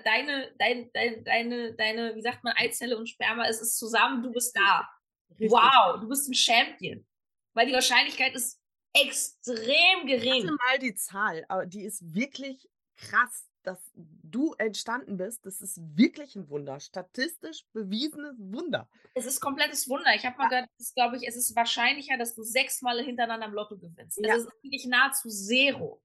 [0.05, 4.31] deine, dein, dein, deine, deine, wie sagt man, Eizelle und Sperma, es ist zusammen, du
[4.31, 4.87] bist da.
[5.31, 5.51] Richtig.
[5.51, 7.05] Wow, du bist ein Champion.
[7.53, 8.61] Weil die Wahrscheinlichkeit ist
[8.93, 10.45] extrem gering.
[10.45, 15.45] Ich mal die Zahl, aber die ist wirklich krass, dass du entstanden bist.
[15.45, 16.79] Das ist wirklich ein Wunder.
[16.79, 18.89] Statistisch bewiesenes Wunder.
[19.13, 20.15] Es ist komplettes Wunder.
[20.15, 23.53] Ich habe mal gehört, es glaube ich, es ist wahrscheinlicher, dass du sechsmal hintereinander am
[23.53, 24.19] Lotto gewinnst.
[24.19, 24.35] Also ja.
[24.35, 26.01] Es ist wirklich nahezu Zero.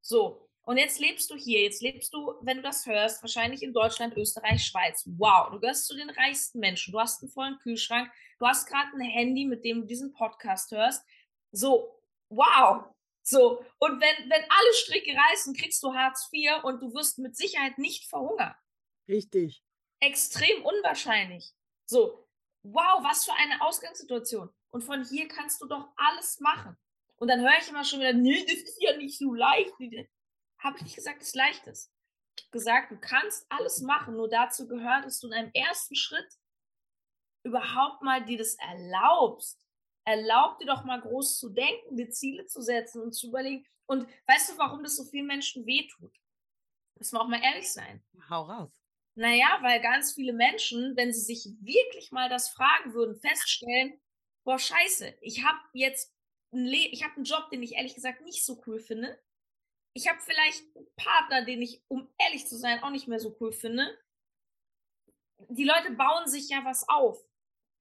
[0.00, 3.74] So, und jetzt lebst du hier, jetzt lebst du, wenn du das hörst, wahrscheinlich in
[3.74, 5.04] Deutschland, Österreich, Schweiz.
[5.06, 6.92] Wow, du gehörst zu den reichsten Menschen.
[6.92, 8.10] Du hast einen vollen Kühlschrank.
[8.38, 11.04] Du hast gerade ein Handy, mit dem du diesen Podcast hörst.
[11.52, 12.00] So,
[12.30, 12.84] wow.
[13.22, 17.36] So, und wenn, wenn alle Stricke reißen, kriegst du Hartz IV und du wirst mit
[17.36, 18.54] Sicherheit nicht verhungern.
[19.06, 19.62] Richtig.
[20.00, 21.52] Extrem unwahrscheinlich.
[21.86, 22.26] So,
[22.62, 24.50] wow, was für eine Ausgangssituation.
[24.70, 26.76] Und von hier kannst du doch alles machen.
[27.16, 29.78] Und dann höre ich immer schon wieder, nee, das ist ja nicht so leicht
[30.64, 31.92] habe ich nicht gesagt, dass es leicht ist.
[32.36, 35.94] Ich habe gesagt, du kannst alles machen, nur dazu gehört, dass du in einem ersten
[35.94, 36.26] Schritt
[37.44, 39.60] überhaupt mal dir das erlaubst.
[40.06, 43.64] Erlaub dir doch mal groß zu denken, dir Ziele zu setzen und zu überlegen.
[43.86, 46.14] Und weißt du, warum das so vielen Menschen wehtut?
[46.98, 48.02] Müssen wir auch mal ehrlich sein.
[48.28, 48.72] Hau raus.
[49.14, 54.00] Naja, weil ganz viele Menschen, wenn sie sich wirklich mal das fragen würden, feststellen,
[54.44, 56.12] boah, scheiße, ich habe jetzt
[56.52, 59.18] ein Le ich habe einen Job, den ich ehrlich gesagt nicht so cool finde
[59.94, 63.36] ich habe vielleicht einen Partner, den ich, um ehrlich zu sein, auch nicht mehr so
[63.40, 63.96] cool finde.
[65.48, 67.24] Die Leute bauen sich ja was auf.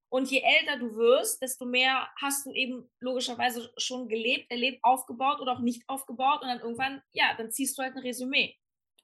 [0.10, 5.40] Und je älter du wirst, desto mehr hast du eben logischerweise schon gelebt, erlebt, aufgebaut
[5.40, 6.44] oder auch nicht aufgebaut.
[6.44, 8.56] Und dann irgendwann, ja, dann ziehst du halt ein Resümee.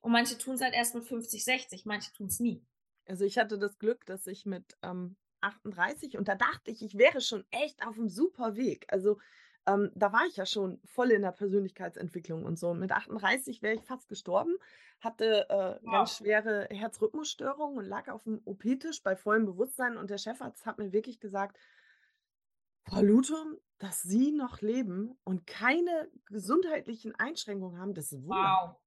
[0.02, 2.64] Und manche tun es halt erst mit 50, 60, manche tun es nie.
[3.08, 6.96] Also ich hatte das Glück, dass ich mit ähm, 38 und da dachte ich, ich
[6.96, 8.86] wäre schon echt auf einem super Weg.
[8.90, 9.20] Also
[9.70, 12.74] ähm, da war ich ja schon voll in der Persönlichkeitsentwicklung und so.
[12.74, 14.56] Mit 38 wäre ich fast gestorben,
[15.00, 15.92] hatte äh, wow.
[15.92, 19.98] ganz schwere Herzrhythmusstörungen und lag auf dem OP-Tisch bei vollem Bewusstsein.
[19.98, 21.58] Und der Chefarzt hat mir wirklich gesagt,
[22.86, 28.70] Frau Lutum, dass Sie noch leben und keine gesundheitlichen Einschränkungen haben, das ist wunderbar.
[28.70, 28.82] Wow.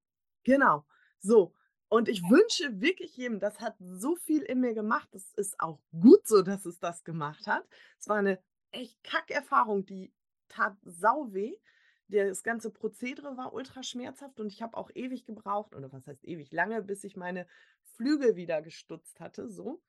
[0.45, 0.85] Genau.
[1.21, 1.55] So.
[1.89, 5.09] Und ich wünsche wirklich jedem, das hat so viel in mir gemacht.
[5.13, 7.65] Es ist auch gut so, dass es das gemacht hat.
[7.99, 10.11] Es war eine echt Kackerfahrung, die
[10.53, 11.57] tat sau weh.
[12.09, 16.25] Das ganze Prozedere war ultra schmerzhaft und ich habe auch ewig gebraucht, oder was heißt
[16.25, 17.47] ewig, lange, bis ich meine
[17.97, 19.81] Flügel wieder gestutzt hatte, so.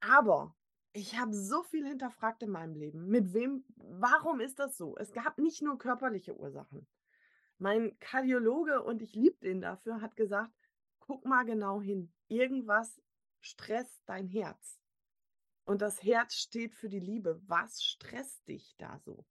[0.00, 0.56] Aber
[0.94, 3.06] ich habe so viel hinterfragt in meinem Leben.
[3.06, 4.96] Mit wem, warum ist das so?
[4.96, 6.86] Es gab nicht nur körperliche Ursachen.
[7.58, 10.52] Mein Kardiologe, und ich liebe den dafür, hat gesagt,
[11.00, 12.12] guck mal genau hin.
[12.28, 13.00] Irgendwas
[13.40, 14.81] stresst dein Herz.
[15.64, 17.40] Und das Herz steht für die Liebe.
[17.46, 19.24] Was stresst dich da so?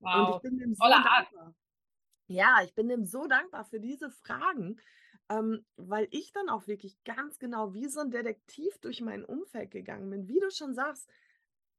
[0.00, 0.28] Wow.
[0.28, 1.54] Und ich bin dem so dankbar.
[2.26, 4.80] Ja, ich bin dem so dankbar für diese Fragen,
[5.30, 9.70] ähm, weil ich dann auch wirklich ganz genau wie so ein Detektiv durch mein Umfeld
[9.70, 10.28] gegangen bin.
[10.28, 11.08] Wie du schon sagst,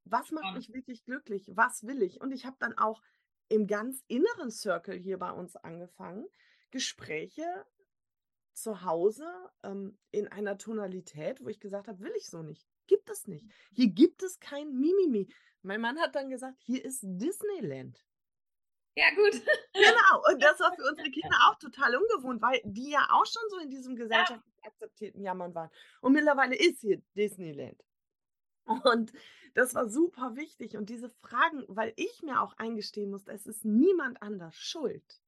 [0.06, 1.52] was macht mich wirklich glücklich?
[1.54, 2.20] Was will ich?
[2.20, 3.02] Und ich habe dann auch
[3.48, 6.26] im ganz inneren Circle hier bei uns angefangen,
[6.72, 7.46] Gespräche
[8.54, 9.28] zu Hause
[9.64, 12.68] ähm, in einer Tonalität, wo ich gesagt habe, will ich so nicht.
[12.90, 13.46] Gibt es nicht.
[13.72, 15.32] Hier gibt es kein Mimimi.
[15.62, 18.04] Mein Mann hat dann gesagt, hier ist Disneyland.
[18.96, 19.44] Ja, gut.
[19.74, 23.44] Genau, und das war für unsere Kinder auch total ungewohnt, weil die ja auch schon
[23.50, 24.72] so in diesem gesellschaftlich ja.
[24.72, 25.70] akzeptierten Jammern waren.
[26.02, 27.80] Und mittlerweile ist hier Disneyland.
[28.66, 29.14] Und
[29.54, 30.76] das war super wichtig.
[30.76, 35.22] Und diese Fragen, weil ich mir auch eingestehen musste, es ist niemand anders schuld.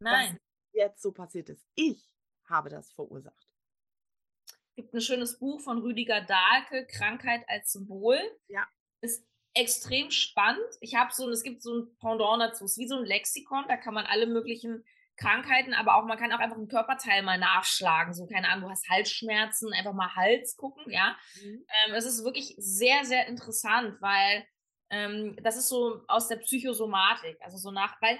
[0.00, 0.34] Nein.
[0.34, 0.40] Was
[0.72, 1.64] jetzt so passiert ist.
[1.74, 2.10] Ich
[2.44, 3.49] habe das verursacht.
[4.80, 8.18] Es gibt ein schönes Buch von Rüdiger Dahlke, Krankheit als Symbol.
[8.48, 8.66] Ja.
[9.02, 10.64] Ist extrem spannend.
[10.80, 13.66] Ich habe so, es gibt so ein Pendant dazu, es ist wie so ein Lexikon,
[13.68, 14.82] da kann man alle möglichen
[15.18, 18.14] Krankheiten, aber auch man kann auch einfach ein Körperteil mal nachschlagen.
[18.14, 21.14] So, keine Ahnung, du hast Halsschmerzen, einfach mal Hals gucken, ja.
[21.42, 21.66] Mhm.
[21.86, 24.46] Ähm, es ist wirklich sehr, sehr interessant, weil
[24.88, 28.18] ähm, das ist so aus der Psychosomatik, also so nach, weil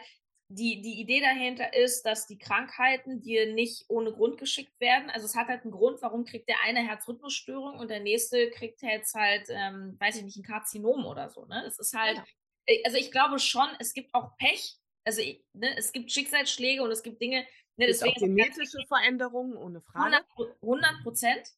[0.51, 5.09] die, die Idee dahinter ist, dass die Krankheiten dir nicht ohne Grund geschickt werden.
[5.11, 8.83] Also es hat halt einen Grund, warum kriegt der eine Herzrhythmusstörung und der nächste kriegt
[8.83, 11.47] jetzt halt, ähm, weiß ich nicht, ein Karzinom oder so.
[11.47, 11.65] Ne?
[11.67, 12.25] Es ist halt, ja.
[12.67, 15.23] Äh, also ich glaube schon, es gibt auch Pech also
[15.55, 17.47] ne, es gibt Schicksalsschläge und es gibt Dinge.
[17.77, 20.21] Ne, es gibt auch genetische Veränderungen, ohne Frage.
[20.63, 21.49] 100 Prozent.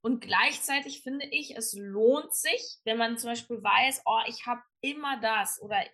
[0.00, 4.62] Und gleichzeitig finde ich, es lohnt sich, wenn man zum Beispiel weiß, oh, ich habe
[4.80, 5.84] immer das oder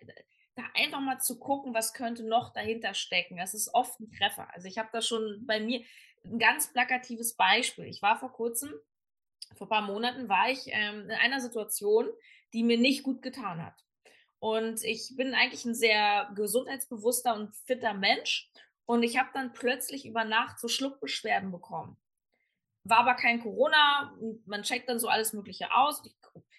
[0.55, 3.37] da einfach mal zu gucken, was könnte noch dahinter stecken.
[3.37, 4.47] Das ist oft ein Treffer.
[4.53, 5.83] Also ich habe da schon bei mir
[6.23, 7.85] ein ganz plakatives Beispiel.
[7.85, 8.73] Ich war vor kurzem,
[9.55, 12.07] vor ein paar Monaten, war ich ähm, in einer Situation,
[12.53, 13.75] die mir nicht gut getan hat.
[14.39, 18.49] Und ich bin eigentlich ein sehr gesundheitsbewusster und fitter Mensch.
[18.85, 21.97] Und ich habe dann plötzlich über Nacht so Schluckbeschwerden bekommen.
[22.83, 24.15] War aber kein Corona.
[24.45, 26.01] Man checkt dann so alles Mögliche aus.
[26.05, 26.15] Ich,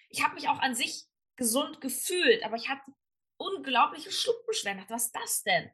[0.09, 1.05] ich habe mich auch an sich
[1.37, 2.91] gesund gefühlt, aber ich hatte
[3.37, 4.85] unglaubliche Schluckbeschwerden.
[4.89, 5.71] Was ist das denn?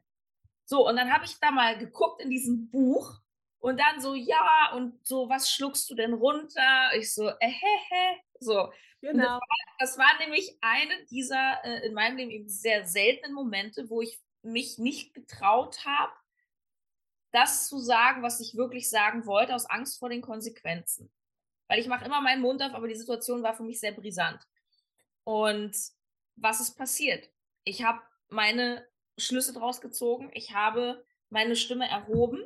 [0.64, 3.20] So, und dann habe ich da mal geguckt in diesem Buch
[3.58, 6.90] und dann so, ja, und so, was schluckst du denn runter?
[6.96, 8.20] Ich so, äh, hä, hä.
[8.40, 8.70] So.
[9.00, 9.22] Genau.
[9.22, 9.40] Das war,
[9.78, 14.18] das, war, nämlich eine dieser äh, in meinem Leben eben sehr seltenen Momente, wo ich
[14.42, 16.12] mich nicht getraut habe,
[17.32, 21.12] das zu sagen, was ich wirklich sagen wollte, aus Angst vor den Konsequenzen.
[21.68, 24.40] Weil ich mache immer meinen Mund auf, aber die Situation war für mich sehr brisant.
[25.24, 25.76] Und
[26.36, 27.30] was ist passiert?
[27.64, 28.86] Ich habe meine
[29.18, 32.44] Schlüsse draus gezogen, ich habe meine Stimme erhoben.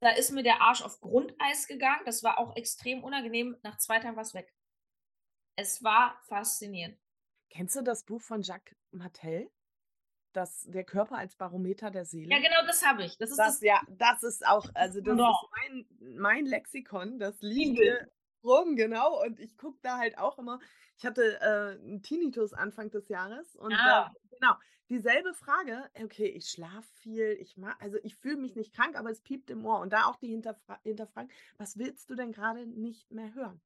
[0.00, 2.00] Da ist mir der Arsch auf Grundeis gegangen.
[2.06, 3.56] Das war auch extrem unangenehm.
[3.62, 4.52] Nach zwei Tagen war es weg.
[5.56, 6.98] Es war faszinierend.
[7.50, 9.50] Kennst du das Buch von Jacques Martel?
[10.32, 12.30] Das, der Körper als Barometer der Seele.
[12.30, 13.18] Ja, genau, das habe ich.
[13.18, 15.32] Das ist das, das, Ja, das ist auch, also das genau.
[15.32, 15.86] ist mein,
[16.22, 18.08] mein Lexikon, das liebe
[18.44, 19.22] rum, genau.
[19.24, 20.58] Und ich gucke da halt auch immer.
[20.96, 24.12] Ich hatte äh, einen Tinnitus Anfang des Jahres und ah.
[24.14, 24.54] äh, genau
[24.90, 25.88] dieselbe Frage.
[25.94, 29.48] Okay, ich schlafe viel, ich mach, also ich fühle mich nicht krank, aber es piept
[29.48, 31.30] im Ohr und da auch die Hinterfra Hinterfragen.
[31.56, 33.60] Was willst du denn gerade nicht mehr hören?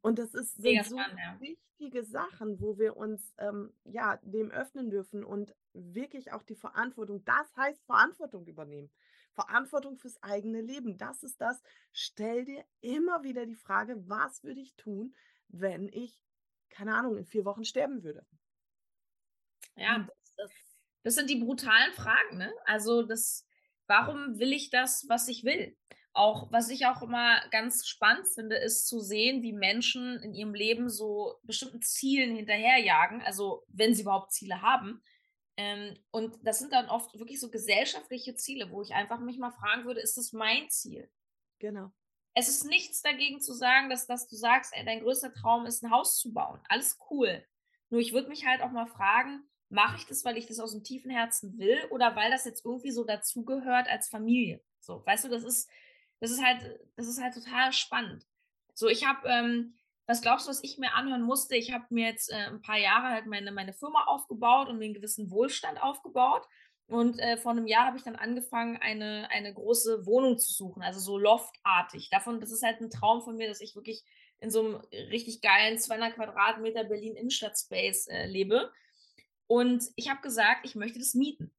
[0.00, 1.40] Und das ist sind so spannend, ja.
[1.40, 7.24] wichtige Sachen, wo wir uns ähm, ja dem öffnen dürfen und wirklich auch die Verantwortung.
[7.24, 8.90] Das heißt Verantwortung übernehmen.
[9.34, 10.98] Verantwortung fürs eigene Leben.
[10.98, 11.62] Das ist das.
[11.92, 15.14] Stell dir immer wieder die Frage, was würde ich tun,
[15.48, 16.22] wenn ich
[16.72, 18.26] keine Ahnung, in vier Wochen sterben würde.
[19.76, 20.50] Ja, das,
[21.02, 22.52] das sind die brutalen Fragen, ne?
[22.64, 23.46] Also das,
[23.86, 25.76] warum will ich das, was ich will?
[26.14, 30.54] Auch, was ich auch immer ganz spannend finde, ist zu sehen, wie Menschen in ihrem
[30.54, 35.02] Leben so bestimmten Zielen hinterherjagen, also wenn sie überhaupt Ziele haben.
[35.56, 39.50] Ähm, und das sind dann oft wirklich so gesellschaftliche Ziele, wo ich einfach mich mal
[39.50, 41.10] fragen würde, ist das mein Ziel?
[41.58, 41.92] Genau.
[42.34, 45.82] Es ist nichts dagegen zu sagen, dass, dass du sagst, ey, dein größter Traum ist,
[45.82, 46.60] ein Haus zu bauen.
[46.68, 47.44] Alles cool.
[47.90, 50.72] Nur ich würde mich halt auch mal fragen, mache ich das, weil ich das aus
[50.72, 54.62] dem tiefen Herzen will oder weil das jetzt irgendwie so dazugehört als Familie?
[54.80, 55.68] So, weißt du, das ist,
[56.20, 58.26] das ist halt, das ist halt total spannend.
[58.74, 59.74] So, ich habe, ähm,
[60.06, 61.56] was glaubst du, was ich mir anhören musste?
[61.56, 64.94] Ich habe mir jetzt äh, ein paar Jahre halt meine, meine Firma aufgebaut und einen
[64.94, 66.46] gewissen Wohlstand aufgebaut.
[66.88, 70.82] Und äh, vor einem Jahr habe ich dann angefangen, eine, eine große Wohnung zu suchen,
[70.82, 72.10] also so loftartig.
[72.10, 74.04] Davon, das ist halt ein Traum von mir, dass ich wirklich
[74.40, 74.74] in so einem
[75.10, 78.70] richtig geilen 200 Quadratmeter Berlin Innenstadt-Space äh, lebe.
[79.46, 81.54] Und ich habe gesagt, ich möchte das mieten.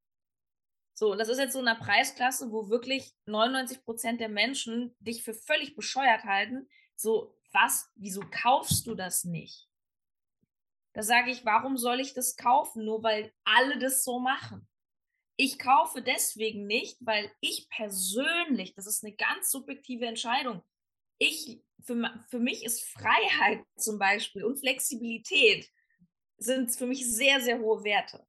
[0.93, 4.95] So, und das ist jetzt so in einer Preisklasse, wo wirklich 99 Prozent der Menschen
[4.99, 6.67] dich für völlig bescheuert halten.
[6.95, 9.67] So, was, wieso kaufst du das nicht?
[10.93, 12.85] Da sage ich, warum soll ich das kaufen?
[12.85, 14.67] Nur weil alle das so machen.
[15.35, 20.63] Ich kaufe deswegen nicht, weil ich persönlich, das ist eine ganz subjektive Entscheidung,
[21.17, 21.95] ich, für,
[22.29, 25.69] für mich ist Freiheit zum Beispiel und Flexibilität
[26.37, 28.25] sind für mich sehr, sehr hohe Werte.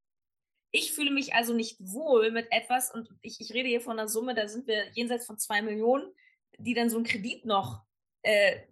[0.70, 4.09] Ich fühle mich also nicht wohl mit etwas, und ich, ich rede hier von einer
[4.09, 6.12] Summe, da sind wir jenseits von zwei Millionen,
[6.59, 7.85] die dann so einen Kredit noch,
[8.22, 8.62] äh,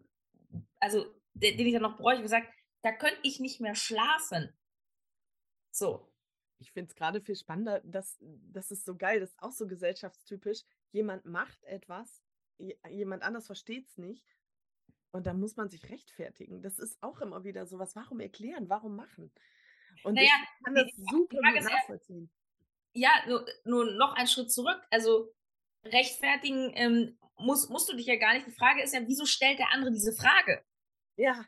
[0.83, 2.53] also den, den ich dann noch bräuchte, gesagt,
[2.83, 4.53] da könnte ich nicht mehr schlafen.
[5.71, 6.09] So.
[6.59, 9.67] Ich finde es gerade viel spannender, dass das ist so geil, das ist auch so
[9.67, 10.63] gesellschaftstypisch.
[10.93, 12.23] Jemand macht etwas,
[12.89, 14.25] jemand anders versteht es nicht
[15.11, 16.63] und dann muss man sich rechtfertigen.
[16.63, 17.97] Das ist auch immer wieder so was.
[17.97, 18.69] Warum erklären?
[18.69, 19.33] Warum machen?
[20.05, 22.31] Und naja, ich kann das super gut nachvollziehen.
[22.95, 24.81] Ja, nur, nur, noch einen Schritt zurück.
[24.91, 25.35] Also
[25.85, 28.47] rechtfertigen ähm, musst, musst du dich ja gar nicht.
[28.47, 30.65] Die Frage ist ja, wieso stellt der andere diese Frage?
[31.17, 31.45] Ja.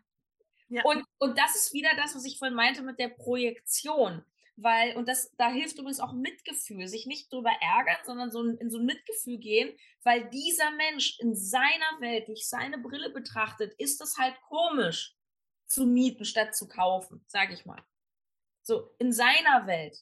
[0.68, 0.82] ja.
[0.84, 4.24] Und, und das ist wieder das, was ich vorhin meinte mit der Projektion.
[4.56, 8.70] Weil, und das, da hilft übrigens auch Mitgefühl, sich nicht drüber ärgern, sondern so in
[8.70, 14.00] so ein Mitgefühl gehen, weil dieser Mensch in seiner Welt durch seine Brille betrachtet, ist
[14.00, 15.16] das halt komisch
[15.66, 17.82] zu mieten statt zu kaufen, sage ich mal.
[18.62, 19.98] So, in seiner Welt.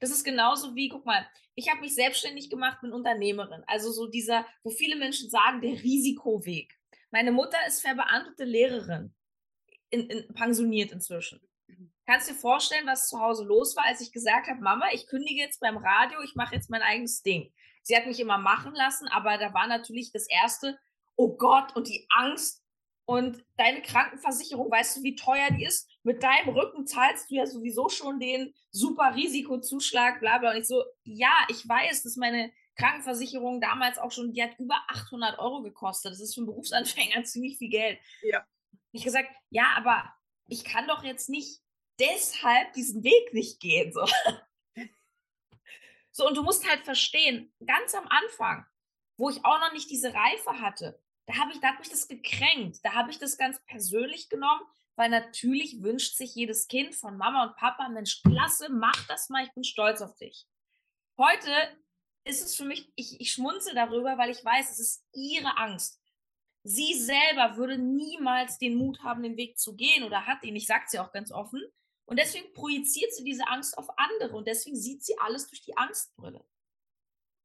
[0.00, 3.62] Das ist genauso wie, guck mal, ich habe mich selbstständig gemacht, bin Unternehmerin.
[3.66, 6.74] Also so dieser, wo viele Menschen sagen, der Risikoweg.
[7.14, 9.14] Meine Mutter ist verbeamtete Lehrerin,
[9.90, 11.40] in, in, pensioniert inzwischen.
[12.06, 15.06] Kannst du dir vorstellen, was zu Hause los war, als ich gesagt habe, Mama, ich
[15.06, 17.52] kündige jetzt beim Radio, ich mache jetzt mein eigenes Ding.
[17.82, 20.76] Sie hat mich immer machen lassen, aber da war natürlich das erste,
[21.14, 22.64] oh Gott, und die Angst,
[23.06, 25.88] und deine Krankenversicherung, weißt du, wie teuer die ist?
[26.04, 30.52] Mit deinem Rücken zahlst du ja sowieso schon den super Risikozuschlag, bla bla.
[30.52, 34.76] Und ich so, ja, ich weiß, dass meine Krankenversicherung damals auch schon, die hat über
[34.88, 36.12] 800 Euro gekostet.
[36.12, 37.98] Das ist für einen Berufsanfänger ziemlich viel Geld.
[38.22, 38.44] Ja.
[38.92, 40.12] Ich gesagt, ja, aber
[40.48, 41.60] ich kann doch jetzt nicht
[41.98, 43.92] deshalb diesen Weg nicht gehen.
[43.92, 44.06] So.
[46.12, 48.66] so, und du musst halt verstehen, ganz am Anfang,
[49.16, 52.08] wo ich auch noch nicht diese Reife hatte, da habe ich, da hat mich das
[52.08, 52.80] gekränkt.
[52.82, 54.60] Da habe ich das ganz persönlich genommen,
[54.96, 59.44] weil natürlich wünscht sich jedes Kind von Mama und Papa, Mensch, klasse, mach das mal,
[59.44, 60.46] ich bin stolz auf dich.
[61.16, 61.50] Heute
[62.24, 66.00] ist es für mich, ich, ich schmunze darüber, weil ich weiß, es ist ihre Angst.
[66.62, 70.66] Sie selber würde niemals den Mut haben, den Weg zu gehen oder hat ihn, ich
[70.66, 71.62] sage sie auch ganz offen.
[72.06, 75.76] Und deswegen projiziert sie diese Angst auf andere und deswegen sieht sie alles durch die
[75.76, 76.44] Angstbrille.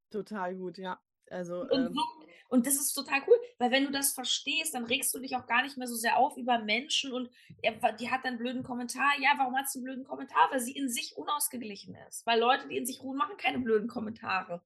[0.09, 1.01] Total gut, ja.
[1.29, 4.85] Also, und, ähm, so, und das ist total cool, weil wenn du das verstehst, dann
[4.85, 7.29] regst du dich auch gar nicht mehr so sehr auf über Menschen und
[7.99, 9.11] die hat dann einen blöden Kommentar.
[9.19, 10.49] Ja, warum hat sie einen blöden Kommentar?
[10.51, 12.25] Weil sie in sich unausgeglichen ist.
[12.25, 14.61] Weil Leute, die in sich ruhen, machen keine blöden Kommentare.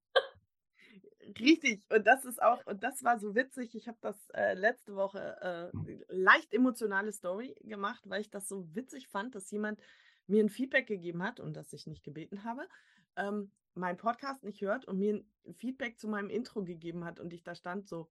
[1.39, 3.75] Richtig, und das ist auch, und das war so witzig.
[3.75, 8.67] Ich habe das äh, letzte Woche äh, leicht emotionale Story gemacht, weil ich das so
[8.75, 9.79] witzig fand, dass jemand
[10.27, 12.67] mir ein Feedback gegeben hat und das ich nicht gebeten habe.
[13.15, 17.33] Ähm, meinen Podcast nicht hört und mir ein Feedback zu meinem Intro gegeben hat und
[17.33, 18.09] ich da stand so,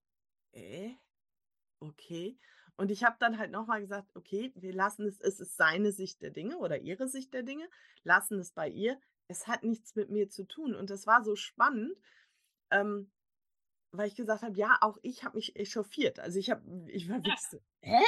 [0.53, 0.91] äh,
[1.81, 2.39] okay.
[2.77, 6.23] Und ich habe dann halt nochmal gesagt, okay, wir lassen es, es ist seine Sicht
[6.23, 7.69] der Dinge oder ihre Sicht der Dinge,
[8.03, 8.99] lassen es bei ihr.
[9.29, 10.75] Es hat nichts mit mir zu tun.
[10.75, 11.97] Und das war so spannend,
[12.71, 13.11] ähm,
[13.93, 16.19] weil ich gesagt habe, ja, auch ich habe mich echauffiert.
[16.19, 18.03] Also ich habe, ich war wirklich so, hä?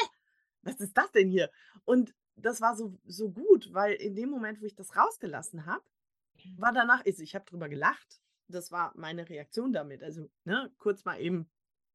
[0.62, 1.50] Was ist das denn hier?
[1.84, 5.84] Und das war so, so gut, weil in dem Moment, wo ich das rausgelassen habe,
[6.56, 8.20] war danach, also ich habe drüber gelacht.
[8.48, 10.02] Das war meine Reaktion damit.
[10.02, 11.48] Also, ne, kurz mal eben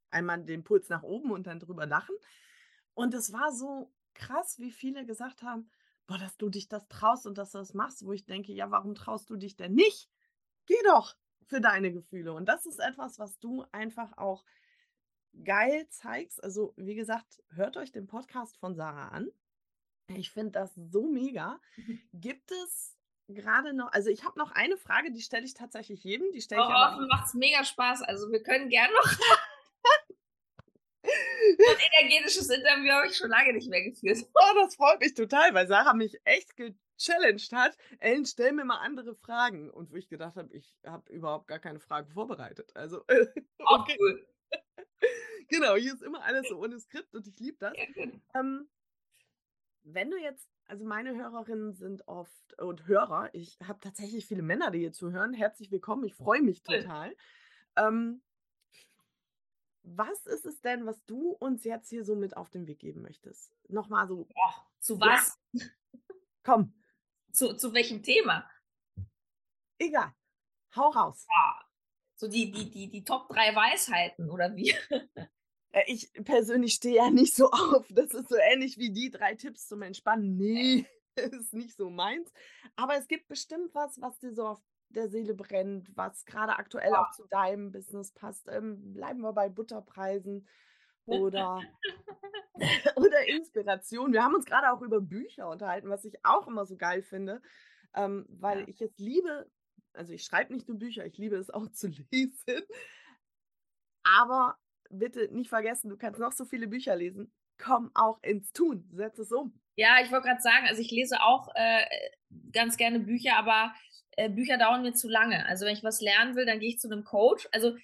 [0.10, 2.16] einmal den Puls nach oben und dann drüber lachen.
[2.94, 5.70] Und es war so, krass, wie viele gesagt haben,
[6.08, 8.72] boah, dass du dich das traust und dass du das machst, wo ich denke, ja,
[8.72, 10.10] warum traust du dich denn nicht?
[10.66, 11.16] Geh doch
[11.46, 12.34] für deine Gefühle.
[12.34, 14.44] Und das ist etwas, was du einfach auch
[15.44, 16.44] geil zeigst.
[16.44, 19.30] Also, wie gesagt, hört euch den Podcast von Sarah an.
[20.08, 21.60] Ich finde das so mega.
[21.78, 22.02] Mhm.
[22.14, 22.98] Gibt es
[23.34, 26.32] gerade noch, also ich habe noch eine Frage, die stelle ich tatsächlich jedem.
[26.32, 28.02] Die stelle ich oh, offen macht es mega Spaß.
[28.04, 29.06] Also wir können gern noch.
[31.04, 34.18] Ein energetisches Interview habe ich schon lange nicht mehr geführt.
[34.34, 37.78] Oh, das freut mich total, weil Sarah mich echt gechallenged hat.
[38.00, 39.70] Ellen, stell mir mal andere Fragen.
[39.70, 42.72] Und wo ich gedacht habe, ich habe überhaupt gar keine Fragen vorbereitet.
[42.76, 43.04] Also.
[43.60, 43.98] Auch okay.
[44.00, 44.28] cool.
[45.48, 47.74] genau, hier ist immer alles so ohne Skript und ich liebe das.
[48.36, 48.70] Ähm,
[49.84, 54.72] wenn du jetzt, also meine Hörerinnen sind oft und Hörer, ich habe tatsächlich viele Männer,
[54.72, 55.34] die hier zuhören.
[55.34, 57.16] Herzlich willkommen, ich freue mich total.
[57.76, 58.22] Ähm,
[59.84, 63.02] was ist es denn, was du uns jetzt hier so mit auf den Weg geben
[63.02, 63.54] möchtest?
[63.68, 64.26] Nochmal so.
[64.26, 65.40] Boah, zu was?
[65.54, 65.66] Ja.
[66.44, 66.74] Komm.
[67.32, 68.50] Zu, zu welchem Thema?
[69.78, 70.14] Egal.
[70.76, 71.26] Hau raus.
[71.28, 71.66] Boah.
[72.16, 74.76] So die, die, die, die Top 3 Weisheiten oder wie?
[75.72, 77.86] Äh, ich persönlich stehe ja nicht so auf.
[77.90, 80.36] Das ist so ähnlich wie die drei Tipps zum Entspannen.
[80.36, 82.32] Nee, ist nicht so meins.
[82.76, 86.92] Aber es gibt bestimmt was, was dir so auf der Seele brennt, was gerade aktuell
[86.92, 87.02] ja.
[87.02, 88.48] auch zu deinem Business passt.
[88.50, 90.48] Ähm, bleiben wir bei Butterpreisen
[91.06, 91.62] oder,
[92.96, 94.14] oder Inspiration.
[94.14, 97.42] Wir haben uns gerade auch über Bücher unterhalten, was ich auch immer so geil finde,
[97.94, 98.68] ähm, weil ja.
[98.68, 99.50] ich es liebe,
[99.94, 102.64] also ich schreibe nicht nur Bücher, ich liebe es auch zu lesen.
[104.04, 104.58] Aber
[104.90, 107.32] bitte nicht vergessen, du kannst noch so viele Bücher lesen.
[107.58, 109.60] Komm auch ins Tun, setz es um.
[109.76, 111.86] Ja, ich wollte gerade sagen, also ich lese auch äh,
[112.52, 113.74] ganz gerne Bücher, aber
[114.18, 115.46] äh, Bücher dauern mir zu lange.
[115.46, 117.48] Also wenn ich was lernen will, dann gehe ich zu einem Coach.
[117.52, 117.76] Also,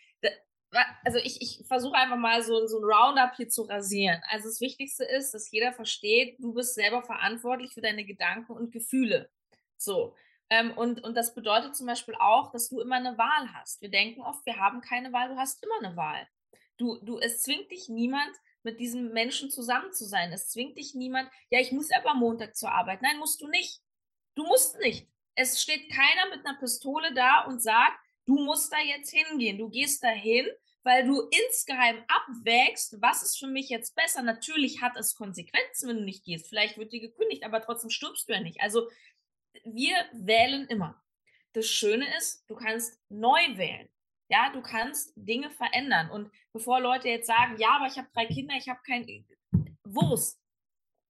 [1.04, 4.22] also ich, ich versuche einfach mal so, so ein Roundup hier zu rasieren.
[4.30, 8.72] Also das Wichtigste ist, dass jeder versteht, du bist selber verantwortlich für deine Gedanken und
[8.72, 9.30] Gefühle.
[9.78, 10.16] So.
[10.50, 13.82] Ähm, und, und das bedeutet zum Beispiel auch, dass du immer eine Wahl hast.
[13.82, 16.28] Wir denken oft, wir haben keine Wahl, du hast immer eine Wahl.
[16.78, 20.34] Du, du, es zwingt dich niemand, mit diesem Menschen zusammen zu sein.
[20.34, 23.02] Es zwingt dich niemand, ja, ich muss aber Montag zur Arbeit.
[23.02, 23.82] Nein, musst du nicht.
[24.34, 25.08] Du musst nicht.
[25.36, 29.58] Es steht keiner mit einer Pistole da und sagt, du musst da jetzt hingehen.
[29.58, 30.48] Du gehst da hin,
[30.84, 34.24] weil du insgeheim abwägst, was ist für mich jetzt besser.
[34.24, 36.48] Natürlich hat es Konsequenzen, wenn du nicht gehst.
[36.48, 38.62] Vielleicht wird dir gekündigt, aber trotzdem stirbst du ja nicht.
[38.62, 38.90] Also
[39.64, 41.02] wir wählen immer.
[41.54, 43.90] Das Schöne ist, du kannst neu wählen.
[44.30, 46.10] Ja, du kannst Dinge verändern.
[46.10, 49.26] Und bevor Leute jetzt sagen, ja, aber ich habe drei Kinder, ich habe kein
[49.84, 50.40] Wurst.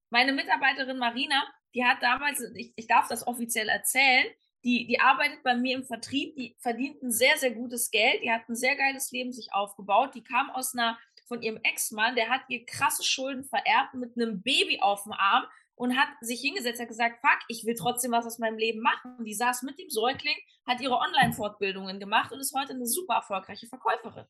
[0.09, 1.43] Meine Mitarbeiterin Marina,
[1.73, 4.27] die hat damals, ich, ich darf das offiziell erzählen,
[4.63, 8.31] die, die arbeitet bei mir im Vertrieb, die verdient ein sehr, sehr gutes Geld, die
[8.31, 10.97] hat ein sehr geiles Leben sich aufgebaut, die kam aus einer,
[11.27, 15.45] von ihrem Ex-Mann, der hat ihr krasse Schulden vererbt mit einem Baby auf dem Arm
[15.75, 19.15] und hat sich hingesetzt, hat gesagt, fuck, ich will trotzdem was aus meinem Leben machen.
[19.17, 23.15] Und die saß mit dem Säugling, hat ihre Online-Fortbildungen gemacht und ist heute eine super
[23.15, 24.25] erfolgreiche Verkäuferin.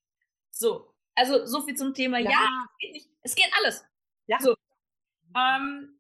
[0.50, 3.86] So, also so viel zum Thema, ja, ja es, geht nicht, es geht alles.
[4.28, 4.40] Ja.
[4.40, 4.56] So.
[5.36, 6.00] Ähm,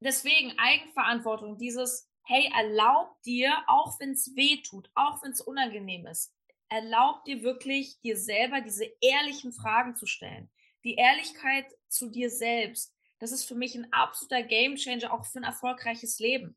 [0.00, 6.06] deswegen Eigenverantwortung, dieses, hey, erlaub dir, auch wenn es weh tut, auch wenn es unangenehm
[6.06, 6.34] ist,
[6.68, 10.50] erlaub dir wirklich, dir selber diese ehrlichen Fragen zu stellen.
[10.84, 15.44] Die Ehrlichkeit zu dir selbst das ist für mich ein absoluter Gamechanger auch für ein
[15.44, 16.56] erfolgreiches Leben.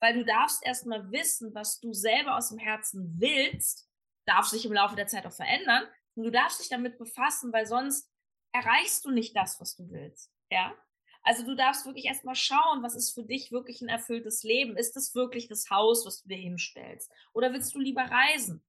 [0.00, 3.88] Weil du darfst erstmal wissen, was du selber aus dem Herzen willst,
[4.26, 5.84] darf sich im Laufe der Zeit auch verändern.
[6.14, 8.10] Und du darfst dich damit befassen, weil sonst
[8.52, 10.30] erreichst du nicht das, was du willst.
[10.50, 10.74] Ja?
[11.22, 14.76] Also du darfst wirklich erstmal schauen, was ist für dich wirklich ein erfülltes Leben?
[14.76, 17.10] Ist es wirklich das Haus, was du dir hinstellst?
[17.32, 18.64] Oder willst du lieber reisen?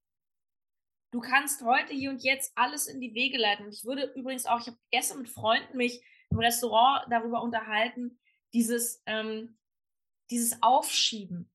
[1.10, 3.66] Du kannst heute, hier und jetzt alles in die Wege leiten.
[3.66, 8.18] Und ich würde übrigens auch, ich habe gestern mit Freunden mich im Restaurant darüber unterhalten,
[8.52, 9.58] dieses, ähm,
[10.30, 11.50] dieses Aufschieben.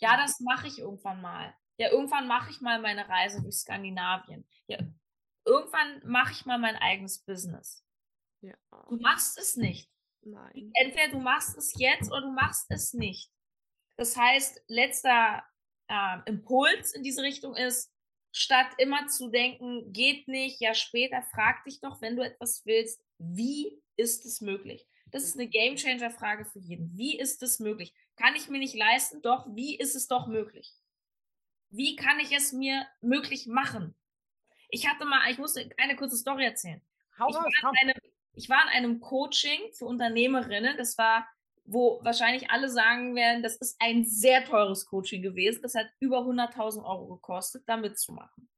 [0.00, 1.54] Ja, das mache ich irgendwann mal.
[1.76, 4.46] Ja, irgendwann mache ich mal meine Reise durch Skandinavien.
[4.66, 4.78] Ja,
[5.44, 7.84] irgendwann mache ich mal mein eigenes Business.
[8.40, 8.54] Ja.
[8.88, 9.90] Du machst es nicht.
[10.22, 10.70] Nein.
[10.74, 13.30] Entweder du machst es jetzt oder du machst es nicht.
[13.96, 15.44] Das heißt, letzter
[15.88, 17.92] äh, Impuls in diese Richtung ist,
[18.32, 23.00] statt immer zu denken, geht nicht, ja später, frag dich doch, wenn du etwas willst,
[23.18, 24.86] wie ist es möglich?
[25.10, 26.96] Das ist eine Gamechanger-Frage für jeden.
[26.96, 27.94] Wie ist es möglich?
[28.16, 29.22] Kann ich mir nicht leisten?
[29.22, 30.72] Doch, wie ist es doch möglich?
[31.70, 33.94] Wie kann ich es mir möglich machen?
[34.68, 36.80] Ich hatte mal, ich muss eine kurze Story erzählen.
[37.18, 38.00] Hau ich, war in einem,
[38.32, 40.76] ich war in einem Coaching für Unternehmerinnen.
[40.76, 41.28] Das war,
[41.64, 45.62] wo wahrscheinlich alle sagen werden, das ist ein sehr teures Coaching gewesen.
[45.62, 48.48] Das hat über 100.000 Euro gekostet, da mitzumachen.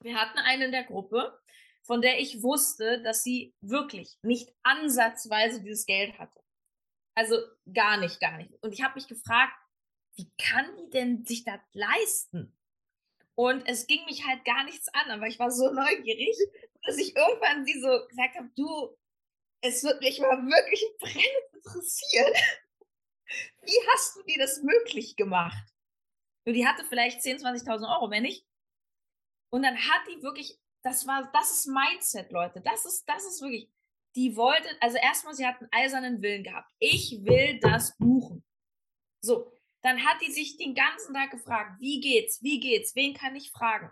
[0.00, 1.40] Wir hatten einen in der Gruppe,
[1.84, 6.40] von der ich wusste, dass sie wirklich nicht ansatzweise dieses Geld hatte.
[7.14, 7.36] Also
[7.72, 8.52] gar nicht, gar nicht.
[8.62, 9.52] Und ich habe mich gefragt,
[10.16, 12.56] wie kann die denn sich das leisten?
[13.36, 16.36] Und es ging mich halt gar nichts an, aber ich war so neugierig,
[16.84, 18.96] dass ich irgendwann sie so gesagt habe, du,
[19.60, 22.32] es wird mich mal wirklich brennend interessieren.
[23.62, 25.64] Wie hast du dir das möglich gemacht?
[26.46, 28.46] Und die hatte vielleicht 10.000, 20.000 Euro, wenn nicht.
[29.50, 32.60] Und dann hat die wirklich, das war, das ist Mindset, Leute.
[32.60, 33.70] Das ist, das ist wirklich,
[34.14, 36.70] die wollte, also erstmal, sie hat einen eisernen Willen gehabt.
[36.78, 38.44] Ich will das buchen.
[39.20, 39.50] So,
[39.82, 43.50] dann hat die sich den ganzen Tag gefragt, wie geht's, wie geht's, wen kann ich
[43.50, 43.90] fragen?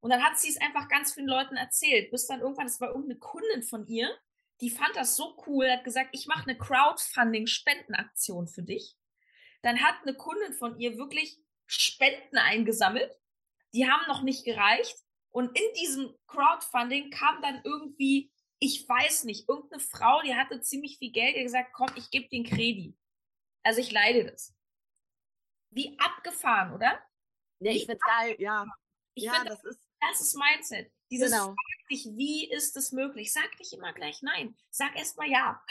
[0.00, 2.88] Und dann hat sie es einfach ganz vielen Leuten erzählt, bis dann irgendwann, es war
[2.88, 4.10] irgendeine Kundin von ihr,
[4.60, 8.96] die fand das so cool, hat gesagt, ich mache eine Crowdfunding-Spendenaktion für dich.
[9.62, 13.16] Dann hat eine Kundin von ihr wirklich Spenden eingesammelt.
[13.72, 14.96] Die haben noch nicht gereicht.
[15.32, 20.98] Und in diesem Crowdfunding kam dann irgendwie, ich weiß nicht, irgendeine Frau, die hatte ziemlich
[20.98, 22.96] viel Geld, die gesagt, komm, ich gebe den Kredit.
[23.62, 24.54] Also ich leide das.
[25.70, 27.02] Wie abgefahren, oder?
[27.60, 28.66] Ja, ich finde geil, ja.
[29.14, 30.92] Ich ja, finde, das, das, ist, das ist Mindset.
[31.10, 31.46] Dieses genau.
[31.46, 33.32] frag dich, wie ist es möglich?
[33.32, 34.56] Sag nicht immer gleich nein.
[34.70, 35.62] Sag erst mal ja.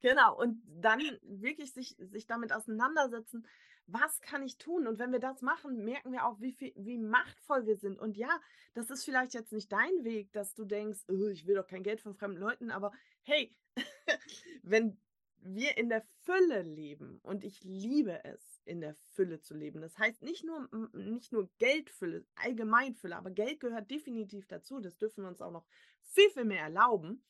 [0.00, 3.46] Genau, und dann wirklich sich, sich damit auseinandersetzen,
[3.86, 4.86] was kann ich tun?
[4.86, 7.98] Und wenn wir das machen, merken wir auch, wie, viel, wie machtvoll wir sind.
[7.98, 8.40] Und ja,
[8.72, 11.82] das ist vielleicht jetzt nicht dein Weg, dass du denkst, oh, ich will doch kein
[11.82, 13.54] Geld von fremden Leuten, aber hey,
[14.62, 14.98] wenn
[15.44, 19.82] wir in der Fülle leben und ich liebe es, in der Fülle zu leben.
[19.82, 24.80] Das heißt nicht nur, nicht nur Geldfülle, Allgemeinfülle, aber Geld gehört definitiv dazu.
[24.80, 25.66] Das dürfen wir uns auch noch
[26.00, 27.22] viel, viel mehr erlauben.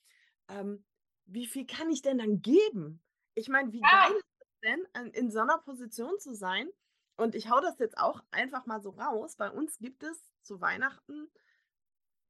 [0.48, 0.84] Ähm,
[1.26, 3.02] wie viel kann ich denn dann geben?
[3.34, 4.08] Ich meine, wie ja.
[4.08, 4.20] geil
[4.64, 6.68] denn, in so einer Position zu sein?
[7.16, 9.36] Und ich hau das jetzt auch einfach mal so raus.
[9.36, 11.30] Bei uns gibt es zu Weihnachten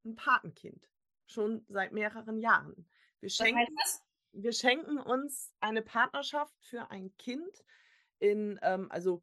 [0.05, 0.91] ein Patenkind.
[1.26, 2.87] Schon seit mehreren Jahren.
[3.20, 3.74] Wir schenken,
[4.32, 7.64] wir schenken uns eine Partnerschaft für ein Kind
[8.18, 9.22] in, ähm, also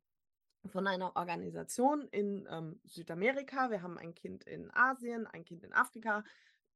[0.65, 3.69] von einer Organisation in ähm, Südamerika.
[3.69, 6.23] Wir haben ein Kind in Asien, ein Kind in Afrika.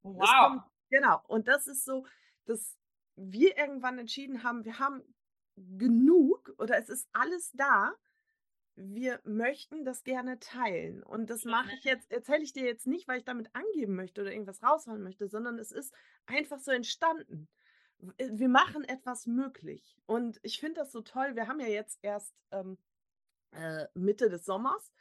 [0.03, 0.29] Wow.
[0.29, 1.21] Kommt, genau.
[1.27, 2.05] Und das ist so,
[2.45, 2.77] dass
[3.15, 5.01] wir irgendwann entschieden haben, wir haben
[5.55, 7.93] genug oder es ist alles da.
[8.75, 11.01] Wir möchten das gerne teilen.
[11.01, 14.21] Und das mache ich jetzt, erzähle ich dir jetzt nicht, weil ich damit angeben möchte
[14.21, 15.93] oder irgendwas rausholen möchte, sondern es ist
[16.25, 17.47] einfach so entstanden.
[18.17, 19.97] Äh, wir machen etwas möglich.
[20.05, 21.35] Und ich finde das so toll.
[21.35, 22.77] Wir haben ja jetzt erst ähm,
[23.51, 24.91] äh, Mitte des Sommers.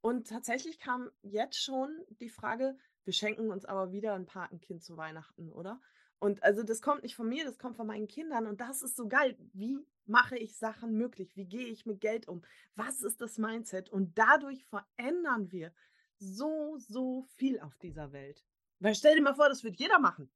[0.00, 4.98] Und tatsächlich kam jetzt schon die Frage, wir schenken uns aber wieder ein Patenkind zu
[4.98, 5.80] Weihnachten, oder?
[6.18, 8.46] Und also das kommt nicht von mir, das kommt von meinen Kindern.
[8.46, 9.36] Und das ist so geil.
[9.52, 11.36] Wie mache ich Sachen möglich?
[11.36, 12.42] Wie gehe ich mit Geld um?
[12.74, 13.90] Was ist das Mindset?
[13.90, 15.72] Und dadurch verändern wir
[16.18, 18.44] so, so viel auf dieser Welt.
[18.80, 20.30] Weil stell dir mal vor, das wird jeder machen.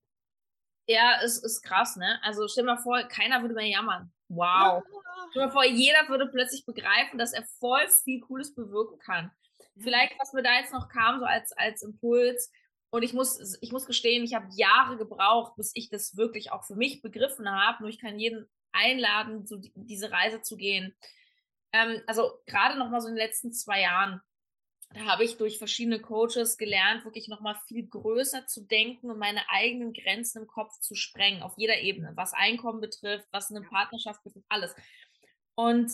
[0.87, 2.19] Ja, es ist krass, ne?
[2.23, 4.13] Also stell dir mal vor, keiner würde mehr jammern.
[4.29, 4.83] Wow.
[4.83, 4.83] Ja.
[5.31, 9.31] Stell dir mal vor, jeder würde plötzlich begreifen, dass er voll viel Cooles bewirken kann.
[9.79, 12.51] Vielleicht, was mir da jetzt noch kam, so als, als Impuls,
[12.91, 16.65] und ich muss, ich muss gestehen, ich habe Jahre gebraucht, bis ich das wirklich auch
[16.65, 17.83] für mich begriffen habe.
[17.83, 20.95] Nur ich kann jeden einladen, so die, diese Reise zu gehen.
[21.73, 24.21] Ähm, also gerade noch mal so in den letzten zwei Jahren,
[24.91, 29.19] da habe ich durch verschiedene Coaches gelernt, wirklich noch mal viel größer zu denken und
[29.19, 33.63] meine eigenen Grenzen im Kopf zu sprengen, auf jeder Ebene, was Einkommen betrifft, was eine
[33.63, 34.75] Partnerschaft betrifft, alles.
[35.55, 35.93] Und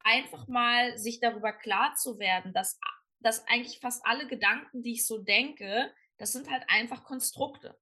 [0.00, 2.78] einfach mal sich darüber klar zu werden, dass
[3.20, 7.78] dass eigentlich fast alle Gedanken, die ich so denke, das sind halt einfach Konstrukte.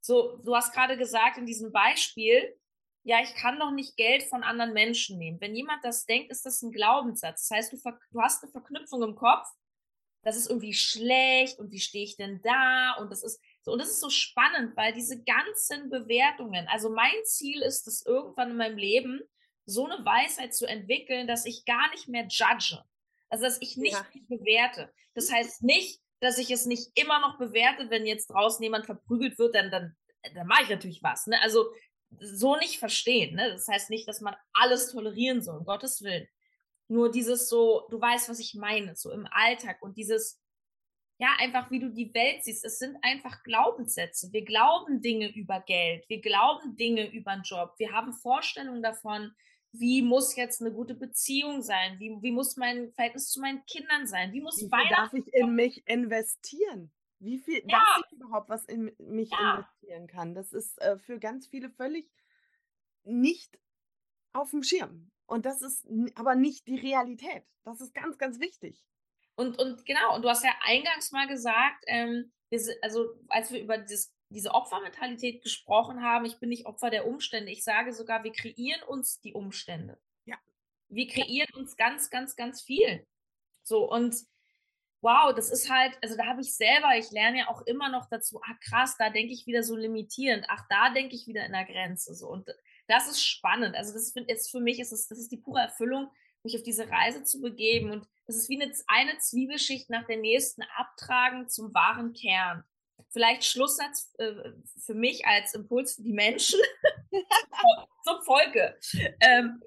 [0.00, 2.56] So, du hast gerade gesagt in diesem Beispiel,
[3.02, 5.40] ja, ich kann doch nicht Geld von anderen Menschen nehmen.
[5.40, 7.48] Wenn jemand das denkt, ist das ein Glaubenssatz.
[7.48, 7.78] Das heißt, du,
[8.10, 9.46] du hast eine Verknüpfung im Kopf,
[10.22, 12.96] das ist irgendwie schlecht und wie stehe ich denn da?
[13.00, 17.24] Und das ist so, und das ist so spannend, weil diese ganzen Bewertungen, also mein
[17.24, 19.20] Ziel ist es irgendwann in meinem Leben,
[19.64, 22.82] so eine Weisheit zu entwickeln, dass ich gar nicht mehr judge.
[23.28, 24.06] Also, dass ich nicht ja.
[24.28, 24.92] bewerte.
[25.14, 29.38] Das heißt nicht, dass ich es nicht immer noch bewerte, wenn jetzt draußen jemand verprügelt
[29.38, 29.96] wird, dann, dann,
[30.34, 31.26] dann mache ich natürlich was.
[31.26, 31.40] Ne?
[31.42, 31.72] Also,
[32.18, 33.36] so nicht verstehen.
[33.36, 33.50] Ne?
[33.52, 36.28] Das heißt nicht, dass man alles tolerieren soll, um Gottes Willen.
[36.88, 40.40] Nur dieses so, du weißt, was ich meine, so im Alltag und dieses,
[41.18, 42.64] ja, einfach wie du die Welt siehst.
[42.64, 44.32] Es sind einfach Glaubenssätze.
[44.32, 46.08] Wir glauben Dinge über Geld.
[46.08, 47.74] Wir glauben Dinge über einen Job.
[47.78, 49.32] Wir haben Vorstellungen davon,
[49.72, 51.98] wie muss jetzt eine gute Beziehung sein?
[51.98, 54.32] Wie, wie muss mein Verhältnis zu meinen Kindern sein?
[54.32, 56.90] Wie muss wie viel darf ich in mich investieren?
[57.18, 57.78] Wie viel ja.
[57.78, 59.56] darf ich überhaupt was in mich ja.
[59.56, 60.34] investieren kann?
[60.34, 62.10] Das ist äh, für ganz viele völlig
[63.04, 63.58] nicht
[64.32, 65.10] auf dem Schirm.
[65.26, 67.44] Und das ist aber nicht die Realität.
[67.62, 68.84] Das ist ganz, ganz wichtig.
[69.36, 73.62] Und, und genau, und du hast ja eingangs mal gesagt, ähm, wir, also als wir
[73.62, 77.50] über das diese Opfermentalität gesprochen haben, ich bin nicht Opfer der Umstände.
[77.50, 79.98] Ich sage sogar, wir kreieren uns die Umstände.
[80.24, 80.36] Ja.
[80.88, 83.06] Wir kreieren uns ganz, ganz, ganz viel.
[83.62, 84.14] So, und
[85.00, 88.08] wow, das ist halt, also da habe ich selber, ich lerne ja auch immer noch
[88.08, 91.52] dazu, ah krass, da denke ich wieder so limitierend, ach, da denke ich wieder in
[91.52, 92.14] der Grenze.
[92.14, 92.48] So, und
[92.86, 93.74] das ist spannend.
[93.74, 96.08] Also, das ist für mich, ist es, das ist die pure Erfüllung,
[96.44, 97.90] mich auf diese Reise zu begeben.
[97.90, 102.64] Und das ist wie eine, eine Zwiebelschicht nach der nächsten abtragen zum wahren Kern
[103.08, 104.52] vielleicht Schlusssatz äh,
[104.84, 106.60] für mich als Impuls für die Menschen
[108.04, 108.78] zum Volke.
[109.20, 109.62] Ähm,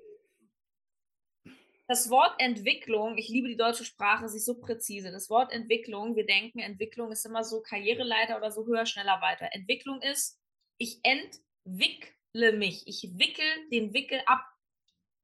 [1.88, 5.12] das Wort Entwicklung, ich liebe die deutsche Sprache, sie ist so präzise.
[5.12, 9.50] Das Wort Entwicklung, wir denken, Entwicklung ist immer so Karriereleiter oder so höher, schneller, weiter.
[9.52, 10.40] Entwicklung ist,
[10.78, 14.46] ich entwickle mich, ich wickel den Wickel ab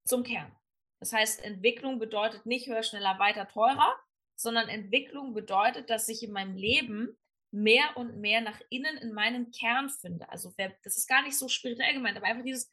[0.06, 0.52] zum Kern.
[1.00, 3.96] Das heißt, Entwicklung bedeutet nicht höher, schneller, weiter, teurer,
[4.36, 7.18] sondern Entwicklung bedeutet, dass ich in meinem Leben
[7.52, 10.30] mehr und mehr nach innen in meinen Kern finde.
[10.30, 12.70] Also wer, das ist gar nicht so spirituell gemeint, aber einfach dieses,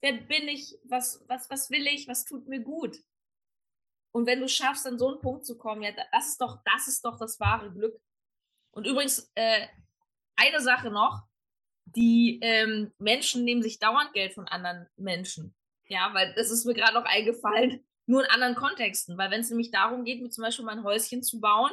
[0.00, 2.96] wer bin ich, was, was, was will ich, was tut mir gut.
[4.12, 6.88] Und wenn du schaffst, an so einen Punkt zu kommen, ja, das ist doch, das
[6.88, 8.00] ist doch das wahre Glück.
[8.70, 9.66] Und übrigens, äh,
[10.36, 11.22] eine Sache noch,
[11.84, 15.54] die ähm, Menschen nehmen sich dauernd Geld von anderen Menschen.
[15.88, 19.16] Ja, weil das ist mir gerade noch eingefallen, nur in anderen Kontexten.
[19.16, 21.72] Weil wenn es nämlich darum geht, mir zum Beispiel mein Häuschen zu bauen,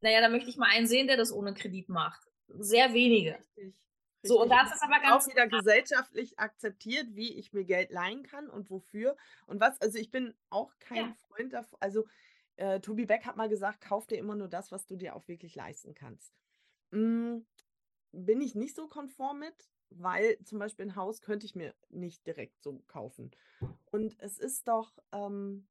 [0.00, 2.22] naja, da möchte ich mal einen sehen, der das ohne Kredit macht.
[2.48, 3.38] Sehr wenige.
[3.56, 3.74] Richtig.
[4.22, 5.24] So, und das ist aber ganz.
[5.24, 9.16] Auch wieder gesellschaftlich akzeptiert, wie ich mir Geld leihen kann und wofür.
[9.46, 11.16] Und was, also ich bin auch kein ja.
[11.28, 11.78] Freund davon.
[11.80, 12.06] Also,
[12.56, 15.26] äh, Tobi Beck hat mal gesagt, kauf dir immer nur das, was du dir auch
[15.28, 16.34] wirklich leisten kannst.
[16.92, 17.46] Hm,
[18.12, 22.26] bin ich nicht so konform mit, weil zum Beispiel ein Haus könnte ich mir nicht
[22.26, 23.30] direkt so kaufen.
[23.86, 25.66] Und es ist doch ähm,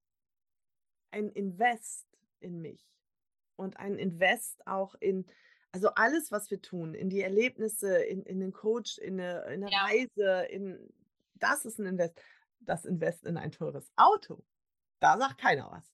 [1.11, 2.07] ein Invest
[2.39, 2.89] in mich
[3.59, 5.25] und ein Invest auch in,
[5.71, 9.63] also alles, was wir tun, in die Erlebnisse, in, in den Coach, in eine, in
[9.63, 9.83] eine ja.
[9.83, 10.91] Reise, in
[11.35, 12.19] das ist ein Invest.
[12.61, 14.43] Das Invest in ein teures Auto,
[14.99, 15.85] da sagt keiner was.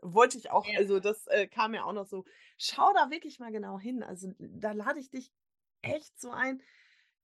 [0.00, 0.78] Wollte ich auch, ja.
[0.78, 2.24] also das äh, kam mir auch noch so.
[2.56, 4.02] Schau da wirklich mal genau hin.
[4.02, 5.32] Also da lade ich dich
[5.82, 6.62] echt so ein,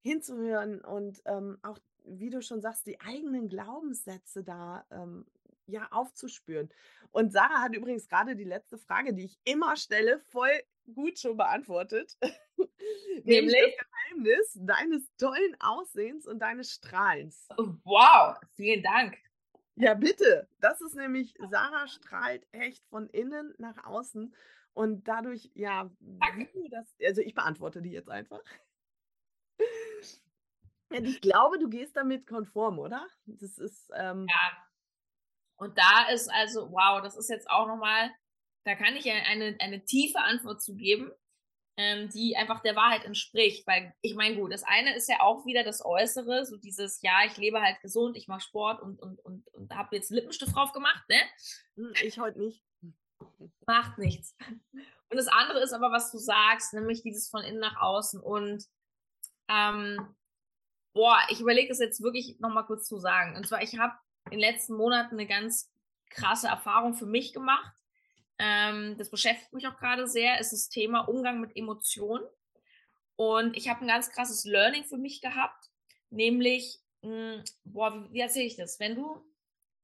[0.05, 5.27] hinzuhören und ähm, auch, wie du schon sagst, die eigenen Glaubenssätze da ähm,
[5.67, 6.69] ja, aufzuspüren.
[7.11, 10.51] Und Sarah hat übrigens gerade die letzte Frage, die ich immer stelle, voll
[10.95, 12.17] gut schon beantwortet.
[13.25, 17.49] Nämlich das Geheimnis deines tollen Aussehens und deines Strahlens.
[17.57, 19.17] Oh, wow, vielen Dank.
[19.77, 20.49] Ja, bitte.
[20.61, 24.35] Das ist nämlich, Sarah strahlt echt von innen nach außen.
[24.73, 28.43] Und dadurch, ja, wie das, also ich beantworte die jetzt einfach.
[30.91, 33.07] ich glaube, du gehst damit konform, oder?
[33.27, 33.91] Das ist.
[33.95, 34.64] Ähm, ja,
[35.57, 38.11] und da ist also, wow, das ist jetzt auch nochmal,
[38.65, 41.11] da kann ich eine, eine tiefe Antwort zu geben,
[41.77, 43.67] ähm, die einfach der Wahrheit entspricht.
[43.67, 47.25] Weil ich meine, gut, das eine ist ja auch wieder das Äußere, so dieses, ja,
[47.27, 50.73] ich lebe halt gesund, ich mache Sport und, und, und, und habe jetzt Lippenstift drauf
[50.73, 51.21] gemacht, ne?
[51.77, 52.63] Hm, ich heute nicht.
[53.67, 54.37] Macht nichts.
[54.73, 58.21] Und das andere ist aber, was du sagst, nämlich dieses von innen nach außen.
[58.21, 58.65] Und
[59.49, 60.15] ähm,
[60.95, 63.37] boah, ich überlege es jetzt wirklich nochmal kurz zu sagen.
[63.37, 63.95] Und zwar, ich habe
[64.27, 65.71] in den letzten Monaten eine ganz
[66.11, 67.73] krasse Erfahrung für mich gemacht.
[68.39, 72.25] Ähm, das beschäftigt mich auch gerade sehr, ist das Thema Umgang mit Emotionen.
[73.17, 75.71] Und ich habe ein ganz krasses Learning für mich gehabt,
[76.11, 78.81] nämlich, mh, hm, boah, wie, wie erzähle ich das?
[78.81, 79.25] Wenn du,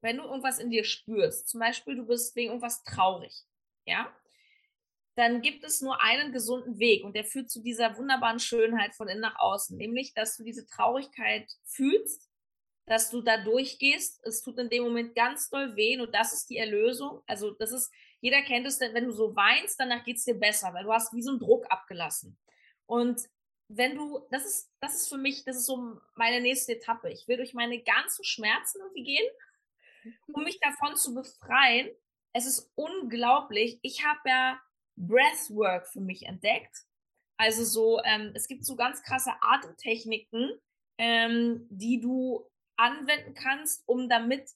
[0.00, 3.44] wenn du irgendwas in dir spürst, zum Beispiel du bist wegen irgendwas traurig,
[3.84, 4.12] ja,
[5.14, 9.08] dann gibt es nur einen gesunden Weg und der führt zu dieser wunderbaren Schönheit von
[9.08, 12.29] innen nach außen, nämlich, dass du diese Traurigkeit fühlst
[12.90, 14.20] dass du da durchgehst.
[14.24, 17.22] Es tut in dem Moment ganz doll weh und das ist die Erlösung.
[17.24, 20.74] Also das ist, jeder kennt es, wenn du so weinst, danach geht es dir besser,
[20.74, 22.36] weil du hast wie so einen Druck abgelassen.
[22.86, 23.20] Und
[23.68, 27.12] wenn du, das ist, das ist für mich, das ist so meine nächste Etappe.
[27.12, 29.30] Ich will durch meine ganzen Schmerzen irgendwie gehen,
[30.32, 31.88] um mich davon zu befreien.
[32.32, 33.78] Es ist unglaublich.
[33.82, 34.60] Ich habe ja
[34.96, 36.76] Breathwork für mich entdeckt.
[37.36, 40.58] Also so, ähm, es gibt so ganz krasse Atemtechniken,
[40.98, 42.50] ähm, die du
[42.80, 44.50] anwenden kannst, um damit,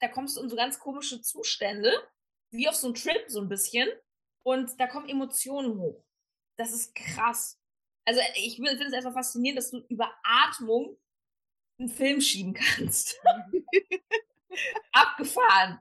[0.00, 1.90] da kommst du in so ganz komische Zustände,
[2.50, 3.88] wie auf so einen Trip so ein bisschen.
[4.44, 6.04] Und da kommen Emotionen hoch.
[6.56, 7.58] Das ist krass.
[8.04, 10.98] Also ich finde es erstmal faszinierend, dass du über Atmung
[11.78, 13.18] einen Film schieben kannst.
[14.92, 15.80] Abgefahren.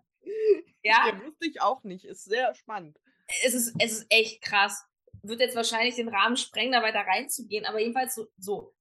[0.84, 1.08] Ja?
[1.08, 2.06] ja, wusste ich auch nicht.
[2.06, 2.98] Ist sehr spannend.
[3.44, 4.86] Es ist, es ist echt krass.
[5.24, 8.74] Wird jetzt wahrscheinlich den Rahmen sprengen, da weiter reinzugehen, aber jedenfalls so, so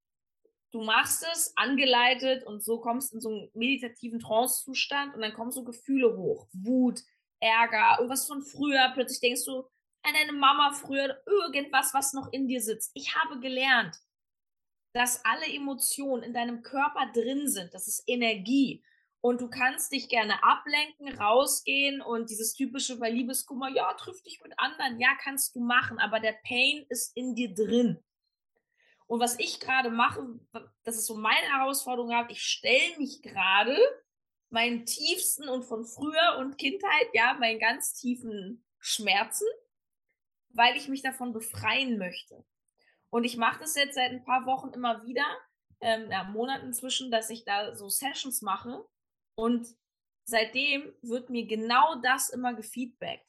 [0.73, 5.51] du machst es angeleitet und so kommst in so einen meditativen Trance-Zustand und dann kommen
[5.51, 6.47] so Gefühle hoch.
[6.53, 7.01] Wut,
[7.41, 8.91] Ärger, irgendwas von früher.
[8.95, 9.65] Plötzlich denkst du
[10.03, 12.91] an deine Mama früher, irgendwas, was noch in dir sitzt.
[12.95, 13.97] Ich habe gelernt,
[14.95, 17.75] dass alle Emotionen in deinem Körper drin sind.
[17.75, 18.83] Das ist Energie.
[19.23, 24.41] Und du kannst dich gerne ablenken, rausgehen und dieses typische bei Liebeskummer, ja, triff dich
[24.43, 28.03] mit anderen, ja, kannst du machen, aber der Pain ist in dir drin.
[29.11, 30.39] Und was ich gerade mache,
[30.85, 33.77] das ist so meine Herausforderung habe, ich stelle mich gerade
[34.51, 39.49] meinen tiefsten und von früher und Kindheit, ja, meinen ganz tiefen Schmerzen,
[40.51, 42.45] weil ich mich davon befreien möchte.
[43.11, 45.27] Und ich mache das jetzt seit ein paar Wochen immer wieder,
[45.81, 48.87] ähm, ja, Monaten inzwischen, dass ich da so Sessions mache.
[49.35, 49.67] Und
[50.23, 53.27] seitdem wird mir genau das immer gefeedbackt.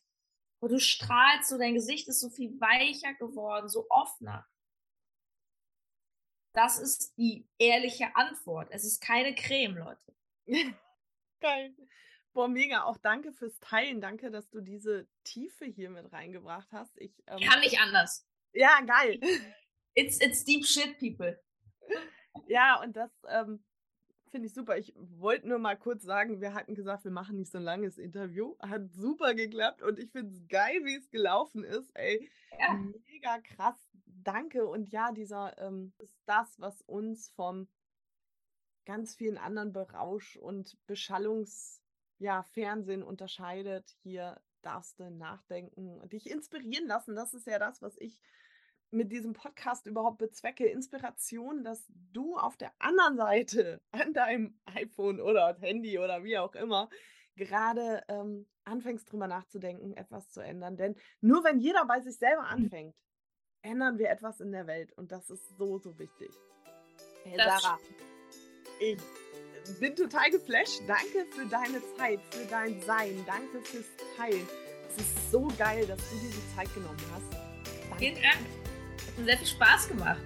[0.59, 4.45] Wo du strahlst, so dein Gesicht ist so viel weicher geworden, so offener.
[6.53, 8.69] Das ist die ehrliche Antwort.
[8.71, 10.13] Es ist keine Creme, Leute.
[11.39, 11.75] Geil.
[12.33, 12.83] Boah, mega.
[12.83, 14.01] Auch danke fürs Teilen.
[14.01, 16.97] Danke, dass du diese Tiefe hier mit reingebracht hast.
[16.97, 18.27] Ich ähm, kann nicht anders.
[18.53, 19.19] Ja, geil.
[19.93, 21.39] It's, it's deep shit, people.
[22.47, 23.61] Ja, und das ähm,
[24.31, 24.77] finde ich super.
[24.77, 27.97] Ich wollte nur mal kurz sagen, wir hatten gesagt, wir machen nicht so ein langes
[27.97, 28.55] Interview.
[28.59, 31.91] Hat super geklappt und ich finde es geil, wie es gelaufen ist.
[31.95, 32.29] Ey,
[32.59, 32.73] ja.
[32.73, 33.77] mega krass.
[34.05, 34.65] Danke.
[34.67, 37.67] Und ja, dieser ähm, ist das, was uns vom
[38.85, 41.81] ganz vielen anderen Berausch- und Beschallungs-
[42.21, 43.97] ja, Fernsehen unterscheidet.
[44.03, 47.15] Hier darfst du nachdenken und dich inspirieren lassen.
[47.15, 48.21] Das ist ja das, was ich
[48.91, 50.65] mit diesem Podcast überhaupt bezwecke.
[50.65, 56.55] Inspiration, dass du auf der anderen Seite an deinem iPhone oder Handy oder wie auch
[56.55, 56.89] immer
[57.35, 60.77] gerade ähm, anfängst drüber nachzudenken, etwas zu ändern.
[60.77, 62.63] Denn nur wenn jeder bei sich selber mhm.
[62.63, 62.95] anfängt,
[63.61, 64.91] ändern wir etwas in der Welt.
[64.93, 66.31] Und das ist so, so wichtig.
[67.23, 67.79] Hey, Sarah,
[68.79, 70.81] ich bin total geflasht.
[70.87, 73.23] Danke für deine Zeit, für dein Sein.
[73.25, 73.85] Danke fürs
[74.17, 74.47] Teilen.
[74.89, 77.33] Es ist so geil, dass du diese Zeit genommen hast.
[77.89, 77.97] Danke.
[77.97, 78.60] Vielen Dank.
[79.17, 80.21] Sehr viel Spaß gemacht.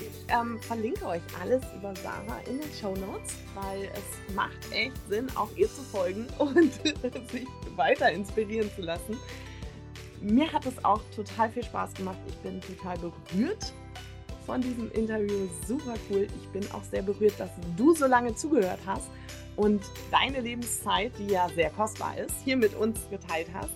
[0.00, 4.96] Ich ähm, verlinke euch alles über Sarah in den Show Notes, weil es macht echt
[5.08, 6.72] Sinn, auch ihr zu folgen und
[7.30, 7.46] sich
[7.76, 9.16] weiter inspirieren zu lassen.
[10.20, 12.18] Mir hat es auch total viel Spaß gemacht.
[12.28, 13.72] Ich bin total berührt
[14.46, 15.48] von diesem Interview.
[15.66, 16.26] Super cool.
[16.40, 19.08] Ich bin auch sehr berührt, dass du so lange zugehört hast
[19.56, 23.74] und deine Lebenszeit, die ja sehr kostbar ist, hier mit uns geteilt hast.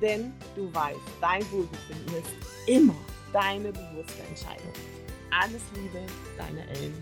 [0.00, 2.94] Denn du weißt, dein Wohlbefinden ist immer
[3.34, 4.72] deine bewusste Entscheidung.
[5.30, 6.06] Alles Liebe,
[6.38, 6.94] deine Ellen.